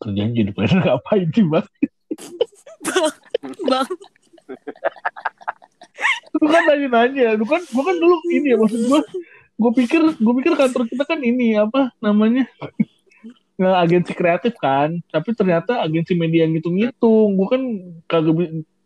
[0.00, 1.66] kerjaan jadi planner ngapain sih bang?
[3.68, 3.88] Bang,
[6.34, 9.00] Lu kan nanya-nanya, lu kan gue kan dulu ini ya maksud gue
[9.54, 12.50] gue pikir gue pikir kantor kita kan ini apa namanya
[13.54, 14.98] nggak agensi kreatif kan.
[15.10, 17.38] Tapi ternyata agensi media yang ngitung-ngitung.
[17.38, 17.62] Gue kan
[18.10, 18.34] kagak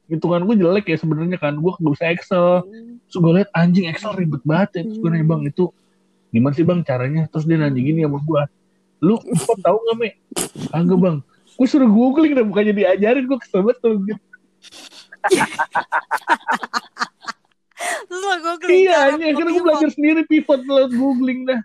[0.09, 1.57] hitungan gue jelek ya sebenarnya kan.
[1.57, 2.64] Gue kagak bisa Excel.
[3.09, 4.83] Terus gue liat anjing Excel ribet banget ya.
[4.88, 5.72] Terus gue nanya bang itu
[6.28, 7.24] gimana sih bang caranya?
[7.33, 8.42] Terus dia nanya gini sama gue
[8.98, 10.11] lu kok tahu nggak me
[10.74, 11.22] kagak bang.
[11.59, 14.22] Gue suruh googling dan bukannya diajarin gue kesel banget kalau gitu.
[18.09, 21.62] Terus lo googling iya akhirnya gue belajar sendiri pivot lewat googling dah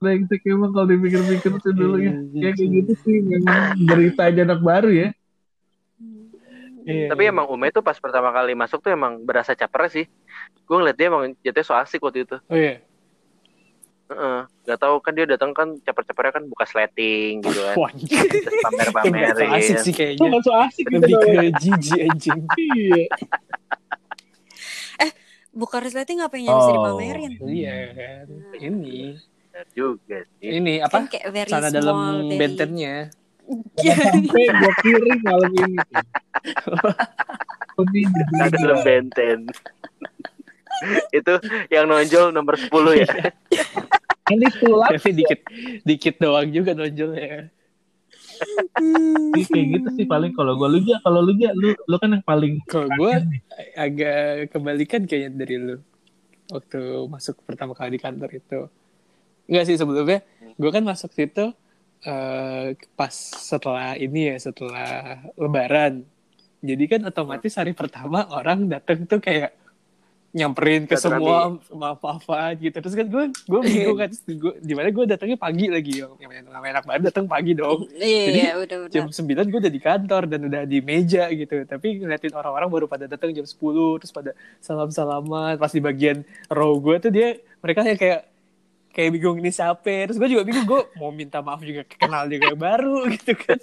[0.00, 4.40] Brengsek emang kalau dipikir-pikir tuh dulu ya Iya, kayak kayak gitu sih memang berita aja
[4.42, 5.08] anak baru ya
[6.80, 7.12] Iya.
[7.12, 10.08] Tapi emang Ume tuh pas pertama kali masuk tuh emang berasa caper sih.
[10.64, 12.40] Gue ngeliat dia emang jatuhnya so asik waktu itu.
[12.40, 12.80] Oh iya.
[14.08, 14.40] Heeh.
[14.64, 17.76] Gak tahu kan dia datang kan caper-capernya kan buka sleting gitu kan.
[18.00, 19.50] Terus Nggak so pamer-pamerin.
[19.54, 20.24] asik sih kayaknya.
[20.24, 22.40] nggak so asik gitu Lebih ke jijik anjing.
[22.56, 23.02] Iya.
[25.52, 26.76] Buka resleting ngapain yang bisa Oh.
[26.80, 27.32] dipamerin?
[27.44, 28.26] Iya kan.
[28.56, 29.20] Ini.
[29.60, 30.56] Bener juga sih.
[30.56, 30.98] Ini Kan apa?
[31.12, 33.12] kayak very Sana small, dalam very- bentennya.
[33.76, 35.76] Jangan sampai gue kirim malam ini.
[38.38, 39.38] Ada dalam benten.
[41.12, 41.32] itu
[41.68, 43.10] yang nonjol nomor 10 ya.
[44.30, 45.40] Ini sulap Tapi dikit
[45.82, 47.50] dikit doang juga nonjolnya.
[49.36, 52.08] sih kayak gitu sih paling kalau gue lu ja kalau lu ja lu lu kan
[52.08, 53.12] yang paling Kalau gue
[53.76, 55.76] agak kebalikan kayaknya dari lu
[56.48, 58.70] waktu masuk pertama kali di kantor itu.
[59.50, 60.22] Enggak sih sebelumnya,
[60.54, 61.50] gue kan masuk situ
[62.06, 66.06] eh, pas setelah ini ya setelah Lebaran.
[66.60, 69.58] Jadi kan otomatis hari pertama orang datang tuh kayak
[70.30, 72.78] nyamperin ke semua maaf-maafan gitu.
[72.78, 74.10] Terus kan gue gue bingung kan,
[74.46, 76.14] gue di mana gue datangnya pagi lagi yang
[76.46, 77.90] namanya anak baru datang pagi dong.
[77.98, 78.94] Iya, Jadi, iya, udah udah.
[78.94, 82.86] jam 9 gue udah di kantor dan udah di meja gitu tapi ngeliatin orang-orang baru
[82.86, 84.30] pada datang jam 10 terus pada
[84.62, 88.20] salam-salaman pas di bagian row gue tuh dia mereka kayak kayak
[89.00, 92.52] kayak bingung ini siapa terus gue juga bingung gue mau minta maaf juga kenal juga
[92.52, 93.56] baru gitu kan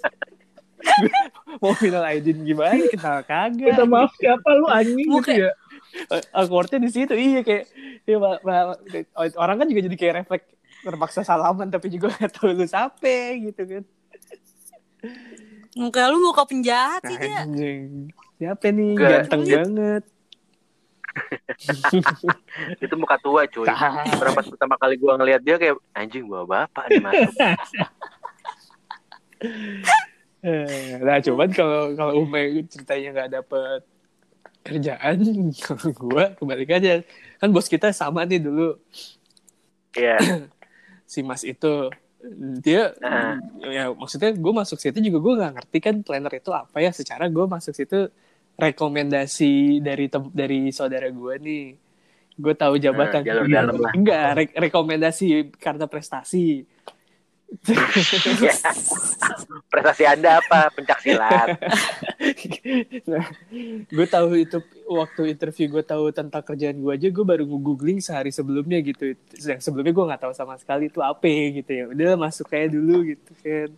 [1.62, 5.50] mau minal aidin gimana kenal kagak minta maaf siapa lu anjing gitu ya
[6.42, 7.70] awkwardnya di situ iya kayak
[8.18, 8.78] ma- ma-
[9.38, 10.50] orang kan juga jadi kayak refleks
[10.82, 13.84] terpaksa salaman tapi juga gak tahu lu siapa gitu kan
[15.78, 17.46] Muka lu muka penjahat sih dia.
[17.46, 18.10] Anjing.
[18.34, 18.98] Siapa nih?
[18.98, 20.02] Ganteng banget.
[22.84, 23.66] Itu muka tua cuy.
[24.18, 27.32] Berapa pas pertama kali gua ngeliat dia kayak anjing bawa bapak nih masuk.
[31.02, 33.80] Nah, cuman kalau kalau Ume ceritanya nggak dapet
[34.62, 35.16] kerjaan,
[35.66, 36.94] kalau gue kebalikannya.
[37.42, 38.78] Kan bos kita sama nih dulu,
[39.94, 40.18] Iya.
[41.10, 41.90] si Mas itu.
[42.62, 43.38] Dia, Nah.
[43.62, 46.90] ya maksudnya gue masuk situ juga gue nggak ngerti kan planner itu apa ya.
[46.94, 48.10] Secara gue masuk situ
[48.58, 51.66] rekomendasi dari dari saudara gue nih.
[52.34, 53.22] Gue tahu jabatan.
[53.22, 53.54] Nah, jalur Iya.
[53.62, 53.92] dalam lah.
[53.94, 56.66] Enggak, re- rekomendasi karena prestasi.
[58.44, 58.52] Ya.
[59.72, 60.68] Prestasi Anda apa?
[60.68, 61.56] Pencak silat.
[63.08, 63.24] nah,
[63.88, 68.28] gue tahu itu waktu interview gue tahu tentang kerjaan gue aja gue baru googling sehari
[68.28, 71.24] sebelumnya gitu yang sebelumnya gue nggak tahu sama sekali itu apa
[71.56, 73.68] gitu ya udah masuk kayak dulu gitu kan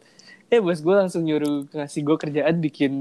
[0.51, 2.93] eh bos gue langsung nyuruh ngasih gue kerjaan bikin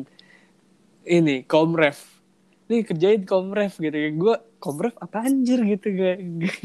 [1.03, 2.19] ini komref
[2.65, 6.17] nih kerjain komref gitu ya gue komref apa anjir gitu gak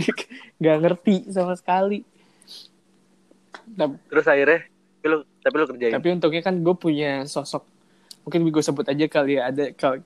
[0.58, 2.02] nggak ngerti sama sekali
[3.66, 4.60] Tapi- Terus akhirnya
[4.94, 5.92] tapi lu tapi lu kerjain.
[5.92, 7.64] tapi untungnya kan gue punya sosok
[8.22, 10.00] mungkin gue sebut aja kali ya ada kalau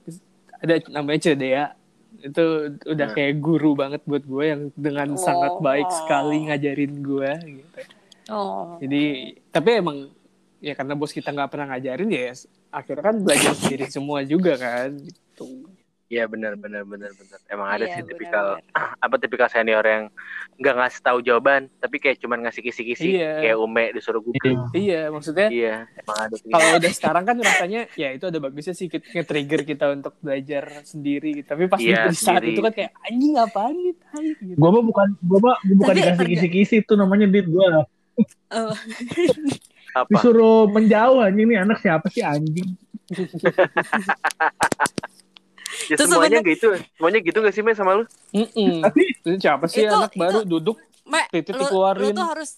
[0.53, 1.71] ada namanya Cedea
[2.17, 2.43] itu
[2.85, 3.15] udah Hmm.
[3.15, 5.61] kayak guru banget buat gue yang dengan sangat Oh.
[5.61, 7.79] baik sekali ngajarin gue gitu
[8.27, 8.75] Oh.
[8.77, 9.03] jadi
[9.49, 9.97] tapi emang
[10.59, 12.35] ya karena bos kita nggak pernah ngajarin ya
[12.69, 15.67] akhirnya kan belajar sendiri semua juga kan gitu
[16.09, 17.37] Iya benar benar benar benar.
[17.45, 18.97] Emang ada Iya, sih tipikal benar-benar.
[19.05, 20.03] apa tipikal senior yang
[20.57, 23.37] nggak ngasih tahu jawaban, tapi kayak cuman ngasih kisi-kisi Iya.
[23.39, 24.57] kayak Ume disuruh googling.
[24.73, 28.89] iya maksudnya Iya, emang ada kalau udah sekarang kan rasanya ya itu ada bagusnya sih
[28.89, 31.47] nge-trigger kita untuk belajar sendiri gitu.
[31.47, 32.57] tapi pas Iya, di saat sendiri.
[32.57, 34.57] itu kan kayak anjing apaan nih tai gitu.
[34.57, 37.85] Gua mah bukan gua mah bukan Tapi dikasih kisi-kisi itu namanya dit gua
[38.49, 38.73] Oh.
[39.91, 40.09] Apa?
[40.09, 42.69] disuruh menjauh anjing nih anak siapa sih anjing
[45.81, 46.67] Ya Terus semuanya sebenarnya- gitu.
[46.91, 48.03] Semuanya gitu gak sih Me sama lu?
[48.31, 48.85] Mm-mm.
[48.91, 52.05] Itu siapa sih Itu- anak itu- baru duduk Me, Titik lu, dikeluarin.
[52.05, 52.49] lu tuh harus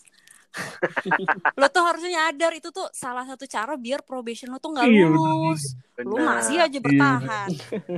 [1.56, 5.08] lu tuh harusnya nyadar itu tuh salah satu cara biar probation lu tuh nggak Iya,
[5.08, 5.80] lulus.
[5.98, 6.28] Lu Benar.
[6.36, 7.48] masih aja bertahan.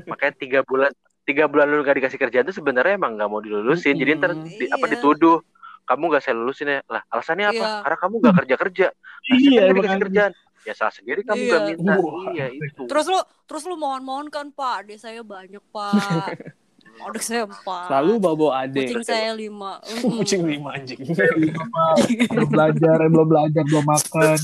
[0.06, 0.92] Makanya tiga bulan
[1.24, 3.96] tiga bulan lu gak dikasih kerjaan tuh sebenarnya emang gak mau dilulusin.
[3.96, 4.92] Jadi ntar di- apa Iya.
[4.94, 5.42] dituduh
[5.84, 7.80] kamu gak saya lulusin ya lah alasannya apa Iya.
[7.84, 8.88] karena kamu gak kerja kerja
[9.34, 10.32] Iya, iya dikasih kerjaan
[10.64, 11.52] ya salah sendiri kamu Iya.
[11.52, 12.24] gak minta Wah.
[12.32, 15.94] iya itu Terus lu terus lu mohon-mohon kan Pak, adik saya banyak Pak.
[16.94, 17.90] Adik saya empat.
[17.90, 18.86] Selalu bawa ade.
[18.86, 19.82] Kucing saya lima.
[20.22, 21.02] Kucing lima anjing.
[22.30, 24.38] belum belajar belum belajar belum makan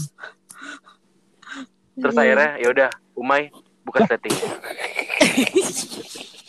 [1.94, 3.52] terus akhirnya ya udah Umay
[3.84, 4.32] buka setting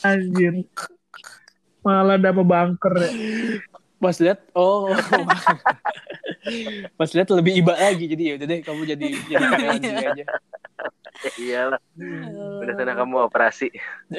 [0.00, 0.64] anjir
[1.80, 3.10] malah ada sama bunker ya
[4.00, 4.88] Pas lihat oh.
[6.98, 9.44] Pas lihat lebih iba lagi jadi ya udah deh kamu jadi jadi
[9.76, 10.24] sini aja.
[11.20, 11.80] ya iyalah
[12.58, 13.68] udah sana kamu operasi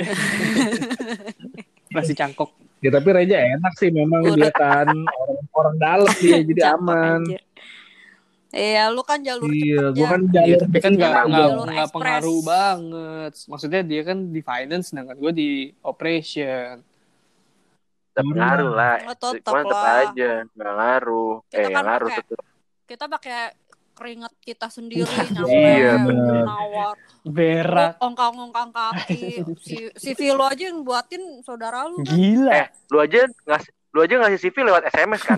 [1.91, 2.53] Masih cangkok.
[2.79, 7.21] ya tapi Reja enak sih memang dia kan orang orang dalam dia jadi Cakep, aman
[7.21, 7.41] anjir.
[8.51, 10.07] Iya, lu kan jalur Iya, gua ya.
[10.09, 11.89] kan Iya, jalur tapi kan nggak ekspres.
[11.89, 13.32] pengaruh banget.
[13.47, 15.49] Maksudnya dia kan di finance, sedangkan gue di
[15.82, 16.84] operation.
[18.12, 18.95] Tetap ngaruh lah.
[19.01, 19.95] Oh, tetep Cuman tetap lah.
[20.05, 21.34] aja nggak ngaruh.
[21.45, 22.39] Kita eh kan ngaruh pakai- tetep.
[22.84, 23.38] Kita pakai
[23.91, 26.41] keringat kita sendiri nyampe Iya, bener.
[26.41, 27.91] nawar Berak.
[27.99, 32.51] ongkang-ongkang kaki si si Vilo aja yang buatin saudara lu kan Gila.
[32.51, 35.38] Eh, lu aja ngasih lu aja ngasih CV lewat SMS kan?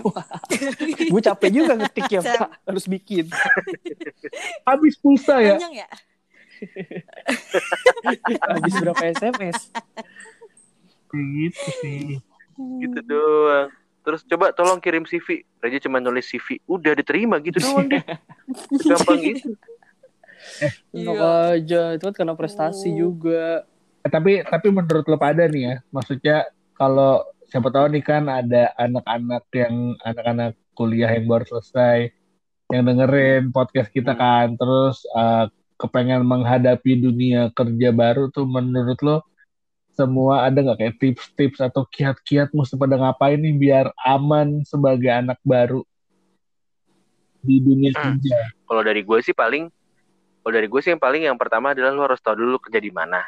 [1.04, 2.20] gue capek juga ngetik ya.
[2.24, 2.50] Pak.
[2.66, 3.26] Harus bikin.
[4.64, 5.54] habis pulsa ya.
[5.54, 5.88] panjang ya
[8.48, 9.58] Habis berapa SMS?
[11.12, 12.18] Gitu sih.
[12.54, 13.68] Gitu doang.
[14.00, 15.42] Terus coba tolong kirim CV.
[15.58, 18.04] Raja cuma nulis CV, udah diterima gitu doang deh.
[18.80, 19.56] Gampang gitu.
[20.92, 21.30] Enak Iya.
[21.56, 21.82] aja.
[21.96, 23.08] Itu kan karena prestasi Oh.
[23.08, 23.64] juga.
[24.00, 26.36] Eh, tapi tapi menurut lo pada nih ya, maksudnya
[26.74, 32.12] kalau siapa tahu nih kan ada anak-anak yang anak-anak kuliah yang baru selesai
[32.68, 34.20] yang dengerin podcast kita Hmm.
[34.20, 35.44] kan, terus eh,
[35.74, 39.16] kepengen menghadapi dunia kerja baru tuh menurut lo
[39.94, 45.38] semua ada nggak kayak tips-tips atau kiat-kiat mesti pada ngapain nih biar aman sebagai anak
[45.46, 45.86] baru
[47.44, 48.18] di dunia Hmm.
[48.18, 48.38] kerja?
[48.66, 49.70] Kalau dari gue sih paling
[50.44, 52.92] kalau dari gue sih yang paling yang pertama adalah lu harus tahu dulu kerja di
[52.92, 53.22] mana.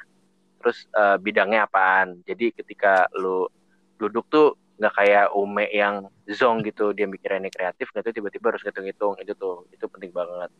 [0.60, 2.20] Terus eh, bidangnya apaan.
[2.26, 3.48] Jadi ketika lu
[3.96, 8.60] duduk tuh nggak kayak Ume yang zong gitu dia mikirannya kreatif nggak tuh tiba-tiba harus
[8.60, 10.52] ngitung-ngitung itu tuh itu penting banget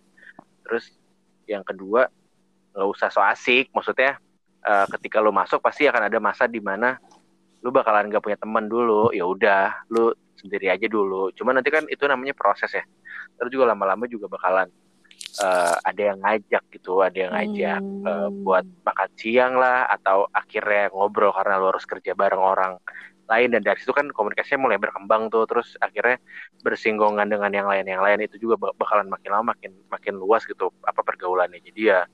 [0.65, 0.97] terus
[1.45, 2.09] yang kedua
[2.73, 4.17] nggak usah so asik maksudnya
[4.67, 6.99] eh, ketika lu masuk pasti akan ada masa di mana
[7.65, 9.15] lu bakalan nggak punya teman dulu.
[9.15, 11.33] Ya udah lu sendiri aja dulu.
[11.33, 12.85] Cuman nanti kan itu namanya proses ya.
[13.41, 14.69] Terus juga lama-lama juga bakalan
[15.41, 20.93] eh, ada yang ngajak gitu ada yang ngajak eh, buat makan siang lah atau akhirnya
[20.93, 22.73] ngobrol karena lu harus kerja bareng orang
[23.27, 23.49] lain.
[23.51, 25.49] Dan dari situ kan komunikasinya mulai berkembang tuh.
[25.51, 26.23] Terus akhirnya
[26.63, 30.47] bersinggungan dengan yang lain yang lain itu juga bak- bakalan makin lama makin makin luas
[30.47, 31.59] gitu apa pergaulannya.
[31.59, 32.07] Jadi ya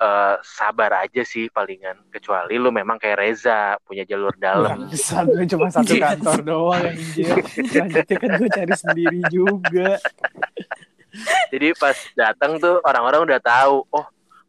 [0.00, 5.68] eh, sabar aja sih palingan kecuali lu memang kayak Reza punya jalur dalam gue cuma
[5.68, 7.36] satu kantor doang anjir.
[7.44, 10.00] Selanjutnya kan gue cari sendiri juga.
[11.50, 14.06] jadi pas datang tuh orang-orang udah tahu oh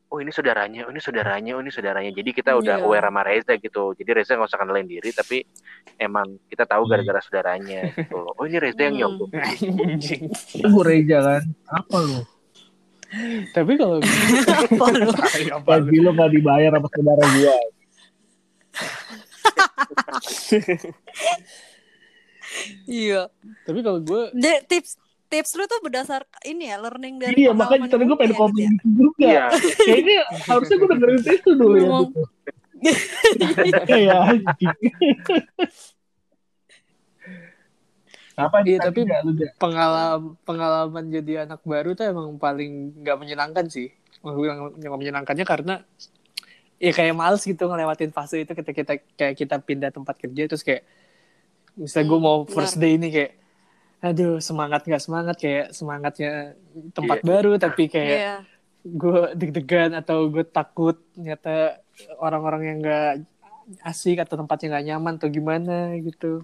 [0.07, 2.85] oh ini saudaranya oh ini saudaranya oh ini saudaranya jadi kita udah Iya.
[2.85, 5.41] aware sama Reza gitu jadi Reza nggak usah kenalin diri tapi
[5.97, 9.33] emang kita tahu gara-gara saudaranya gitu oh ini Reza yang Hmm.
[9.87, 10.29] Anjing.
[10.53, 12.21] Itu Reja kan, apa lu?
[13.51, 13.99] Tapi kalau
[14.71, 15.11] Apa lu?
[15.51, 15.91] Apa lu?
[15.91, 17.55] Nggak dibayar sama saudara gua.
[22.87, 23.27] iya
[23.67, 24.91] Tapi kalau gue Jadi tips
[25.31, 28.67] tips lu tuh berdasar ini ya learning dari Iya, makanya tadi gue pengen komen ya,
[28.75, 29.23] gitu juga.
[29.23, 29.45] iya
[29.79, 31.87] Kayaknya harusnya gue dengerin itu dulu ya.
[31.87, 32.21] Gitu.
[33.87, 34.75] Iya, anjing.
[38.33, 39.03] Apa Iya, tapi
[39.59, 43.91] pengalaman pengalaman jadi anak baru tuh emang paling nggak menyenangkan sih.
[44.23, 45.75] Nggak menyenangkannya karena
[46.77, 50.65] ya kayak males gitu ngelewatin fase itu ketika kita kayak kita pindah tempat kerja terus
[50.65, 50.81] kayak
[51.77, 53.31] misalnya gue Hmm, mau first day ini kayak
[54.01, 56.57] aduh semangat nggak semangat kayak semangatnya
[56.91, 57.25] tempat Iya.
[57.27, 58.35] baru tapi kayak Iya.
[58.81, 61.77] gue deg-degan atau gue takut ternyata
[62.17, 63.13] orang-orang yang nggak
[63.85, 66.41] asik atau tempatnya nggak nyaman atau gimana gitu.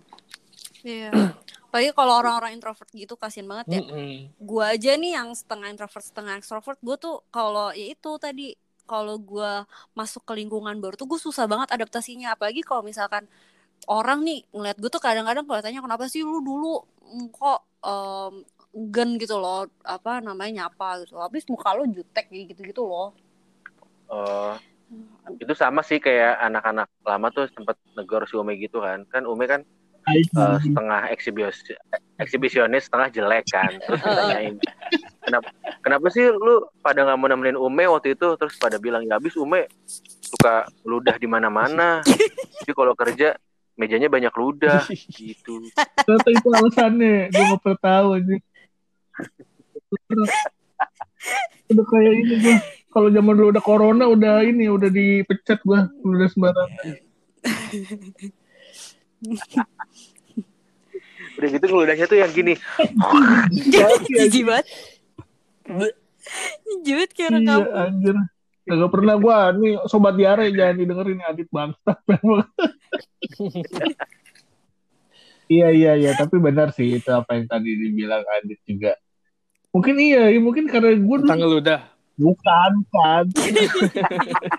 [0.85, 1.09] Iya.
[1.68, 3.82] Apalagi kalau orang-orang introvert gitu kasian banget ya.
[3.84, 4.32] Mm-mm.
[4.39, 8.55] Gua aja nih yang setengah introvert setengah extrovert, gue tuh kalau ya itu tadi
[8.88, 12.38] kalau gua masuk ke lingkungan baru tuh gue susah banget adaptasinya.
[12.38, 13.28] Apalagi kalau misalkan
[13.88, 18.34] orang nih ngeliat gue tuh kadang-kadang kelihatannya kenapa sih lu dulu mm, kok em,
[18.93, 23.13] gen gitu loh apa namanya nyapa gitu habis muka lu jutek kayak gitu-gitu loh
[24.07, 24.55] Oh,
[25.36, 29.43] itu sama sih kayak anak-anak lama tuh sempat negor si Ume gitu kan kan Ume
[29.51, 29.68] kan
[30.08, 30.24] Eh,
[30.64, 31.68] setengah eksibis
[32.16, 34.55] eksibisionis setengah jelek kan terus ditanyain
[35.20, 35.49] kenapa
[35.84, 39.36] kenapa sih lu pada nggak mau nemenin Ume waktu itu terus pada bilang ya habis
[39.36, 39.68] Ume
[40.24, 41.99] suka ludah di mana-mana
[42.64, 43.36] jadi kalau kerja
[43.76, 45.60] mejanya banyak ludah gitu
[46.08, 47.30] Ternyata itu alasannya.
[47.30, 48.36] Gue nggak pernah tahu aja.
[51.68, 52.58] udah kayak ini gue.
[52.89, 55.80] Kalau zaman dulu udah corona udah ini udah dipecat gue.
[56.01, 56.95] Udah sembarangan.
[61.38, 62.57] udah gitu ludahnya tuh yang gini
[64.09, 64.65] jijik banget
[66.83, 68.15] jijik kayak orang Iya kamu anjir.
[68.67, 71.91] Gak pernah gue nih sobat diare jangan didengerin Adit bangsa.
[75.47, 78.99] iya iya iya tapi benar sih itu apa yang tadi dibilang Adit juga.
[79.71, 81.81] Mungkin iya, ya, mungkin karena gue dulu Tentang ludah.
[82.17, 83.29] bukan kan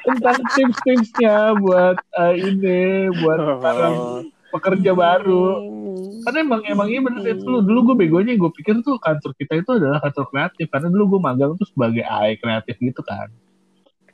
[0.07, 4.23] tentang tips-tipsnya buat eh, ini buat Oh.
[4.51, 5.47] Pekerja baru.
[5.61, 6.23] Hmm.
[6.25, 9.61] Karena emang emang iya bener itu dulu dulu gue begonya gue pikir tuh kantor kita
[9.61, 13.31] itu adalah kantor kreatif karena dulu gue magang tuh sebagai AI kreatif gitu kan.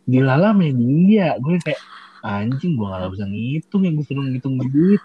[0.05, 1.81] Dilala media, gue kayak
[2.25, 5.03] anjing gue gak bisa ngitung ya gue suruh ngitung duit.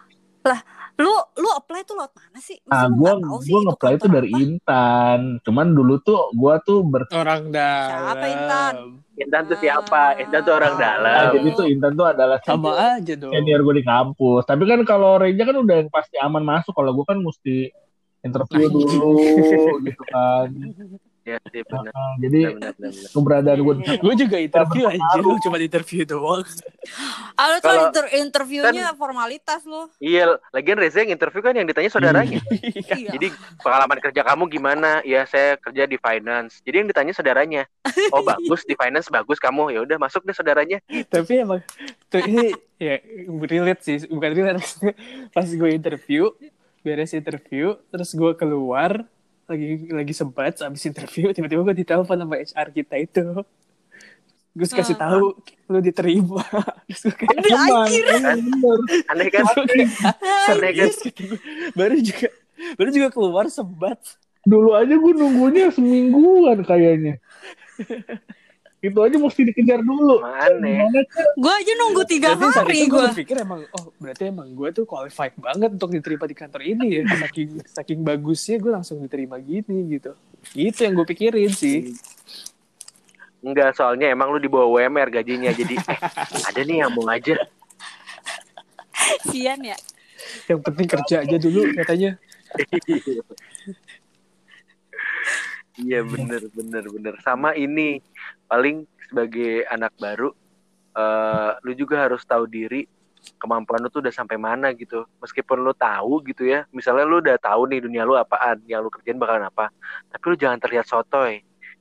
[1.00, 2.60] Lu lu apply tuh lewat mana sih?
[2.66, 4.40] Nah gue nggak tahu sih gue itu ngeplay itu kantor dari apa?
[4.42, 5.20] Intan.
[5.42, 7.88] Cuman dulu tuh gue tuh ber Orang dalam.
[7.88, 8.74] Siapa, Intan?
[9.16, 10.04] Intan tuh siapa?
[10.18, 10.80] Intan tuh orang Ah.
[10.82, 11.14] dalam.
[11.14, 13.32] Nah, jadi tuh Intan tuh adalah Sama senior, aja dong.
[13.32, 14.44] senior gue di kampus.
[14.44, 16.74] Tapi kan kalau Reja kan udah yang pasti aman masuk.
[16.74, 17.56] Kalau gue kan mesti
[18.20, 19.00] interview Anjing.
[19.00, 19.16] dulu
[19.82, 20.50] gitu kan.
[21.30, 21.94] Ya sih benar.
[21.94, 23.10] Nah, jadi Benar, benar, benar.
[23.14, 26.42] keberadaan gue di Gue juga interview aja, lu cuma interview doang.
[27.36, 29.86] Ah, lu tuh Kalau- inter- interviewnya formalitas lu.
[30.00, 32.42] Iya, lagian Reza yang interview kan yang ditanya saudaranya.
[32.50, 33.14] Iya.
[33.14, 33.28] Jadi
[33.60, 35.04] pengalaman kerja kamu gimana?
[35.04, 36.60] Ya saya kerja di finance.
[36.62, 37.64] Jadi yang ditanya saudaranya.
[38.10, 39.70] Oh bagus di finance bagus kamu.
[39.70, 40.82] Ya udah masuk deh saudaranya.
[41.06, 41.62] Tapi emang
[42.08, 42.98] tuh ini ya
[43.30, 44.66] relate sih, bukan relate.
[45.30, 46.34] Pas gue interview,
[46.80, 49.04] beres interview, terus gue keluar
[49.50, 53.26] lagi lagi sempat habis interview tiba-tiba gue ditelepon sama HR kita itu
[54.50, 55.10] gue kasih Ah.
[55.10, 55.38] tahu
[55.70, 56.42] lu diterima
[56.90, 57.90] terus gue kayak emang
[58.42, 58.80] bener.
[59.10, 59.46] Aneh kan?
[60.46, 61.38] Serius gitu.
[61.74, 62.28] baru juga
[62.76, 63.98] baru juga keluar sebat
[64.40, 67.20] Dulu aja gue nunggunya semingguan kayaknya.
[68.80, 70.24] itu aja mesti dikejar dulu.
[70.24, 70.88] Aneh.
[71.36, 73.06] Gue aja nunggu tiga saat hari gue gue.
[73.12, 77.02] berpikir emang oh berarti emang gue tuh qualified banget untuk diterima di kantor ini ya
[77.28, 80.16] saking saking bagusnya gue langsung diterima gini gitu
[80.56, 81.92] itu yang gue pikirin sih
[83.40, 85.48] Enggak, soalnya emang lu di bawah WMR gajinya.
[85.56, 86.00] Jadi eh,
[86.52, 87.48] ada nih yang mau ngajar.
[89.32, 89.80] Sian ya.
[90.52, 92.20] yang penting kerja aja dulu katanya
[95.80, 97.14] Iya bener bener bener.
[97.24, 98.04] Sama ini
[98.46, 100.36] paling sebagai anak baru,
[100.94, 102.84] eh lu juga harus tahu diri
[103.40, 105.08] kemampuan lu tuh udah sampai mana gitu.
[105.24, 108.92] Meskipun lu tahu gitu ya, misalnya lu udah tahu nih dunia lu apaan, yang lu
[108.92, 109.72] kerjain bakalan apa.
[110.12, 111.40] Tapi lu jangan terlihat sotoy.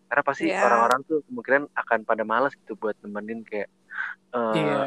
[0.09, 0.64] Karena pasti Iya.
[0.64, 3.68] orang-orang tuh kemungkinan akan pada malas gitu buat nemenin kayak
[4.32, 4.80] eh, iya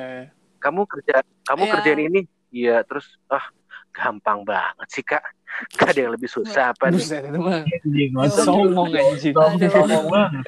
[0.61, 1.71] kamu kerja kamu Iya.
[1.77, 2.21] kerjain ini.
[2.51, 3.47] Iya, terus ah
[3.91, 5.21] gampang banget sih kak.
[5.77, 6.97] Gak ada yang lebih susah apa nih?
[6.97, 8.89] buset itu mah anjing songong
[10.09, 10.45] banget.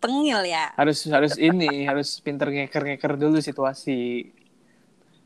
[0.00, 0.72] Tengil ya.
[0.80, 4.32] harus harus ini harus pinter ngeker ngeker dulu situasi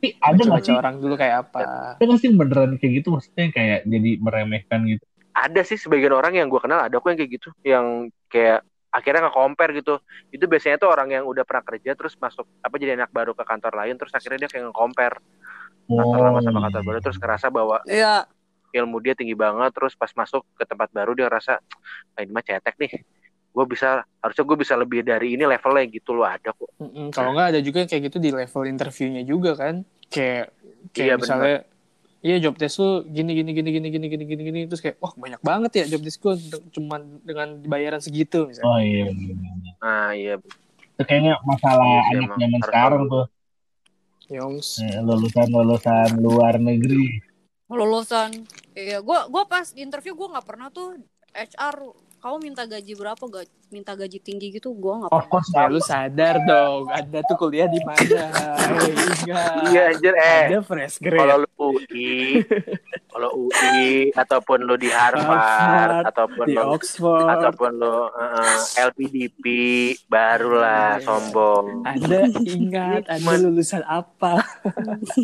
[0.02, 0.74] Tapi ada nggak sih?
[0.74, 3.14] orang dulu kayak apa Ada nggak sih beneran kayak gitu?
[3.14, 5.04] Maksudnya kayak jadi meremehkan gitu.
[5.34, 8.62] ada sih sebagian orang yang gue kenal ada kok yang kayak gitu yang kayak
[8.94, 9.94] akhirnya nggak compare gitu
[10.30, 13.42] itu biasanya tuh orang yang udah pernah kerja terus masuk apa jadi anak baru ke
[13.42, 15.18] kantor lain terus akhirnya dia kayak nge-compare
[15.86, 18.24] kantor lama sama kantor baru terus ngerasa bahwa Iya.
[18.74, 21.62] ilmu dia tinggi banget terus pas masuk ke tempat baru dia ngerasa
[22.10, 22.92] ah, ini mah cetek nih
[23.54, 27.30] gue bisa harusnya gue bisa lebih dari ini levelnya gitu loh ada kok Mm-mm, kalau
[27.32, 30.50] nggak ada juga yang kayak gitu di level interviewnya juga kan kayak
[30.90, 31.56] kayak Iya, misalnya
[32.18, 35.14] iya job test lu gini gini gini gini gini gini gini gini terus kayak wah
[35.14, 36.34] banyak banget ya job test gue
[36.72, 39.06] cuman dengan bayaran segitu misalnya Oh iya.
[39.06, 39.74] bener-bener.
[39.78, 40.34] nah iya
[40.94, 43.24] Itu kayaknya masalah Iya anak zaman sekarang tuh.
[44.26, 44.80] Yongs.
[44.80, 47.20] Eh, Lulusan-lulusan luar negeri.
[47.66, 48.44] Lulusan.
[48.72, 50.96] Iya, gua gua pas di interview gua nggak pernah tuh
[51.30, 51.76] HR
[52.18, 55.28] kamu minta gaji berapa gak minta gaji tinggi gitu gua nggak Of pernah.
[55.28, 58.30] course ya lu sadar dong anda tuh kuliah di mana?
[59.20, 60.44] Enggak iya anjir eh.
[60.48, 62.08] Ada fresh kalau grade lu UI
[63.14, 67.30] kalau UI ataupun lu di Harvard, Harvard, ataupun di lu Oxford.
[67.30, 69.44] ataupun lo uh, LPDP
[70.04, 71.06] barulah Iya.
[71.06, 71.86] sombong.
[71.86, 74.42] Anda ingat anda Cuman- lulusan apa?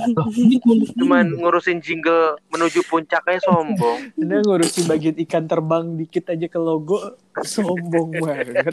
[0.97, 4.14] Cuman ngurusin jingle menuju puncaknya sombong.
[4.14, 8.70] Anda ngurusin bagian ikan terbang dikit aja ke logo sombong banget.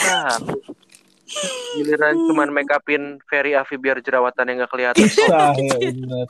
[0.00, 0.38] Nah
[1.74, 5.02] giliran cuman make upin Ferry Afi biar jerawatan yang gak kelihatan.
[5.04, 6.26] Sombong Nah, ya bener.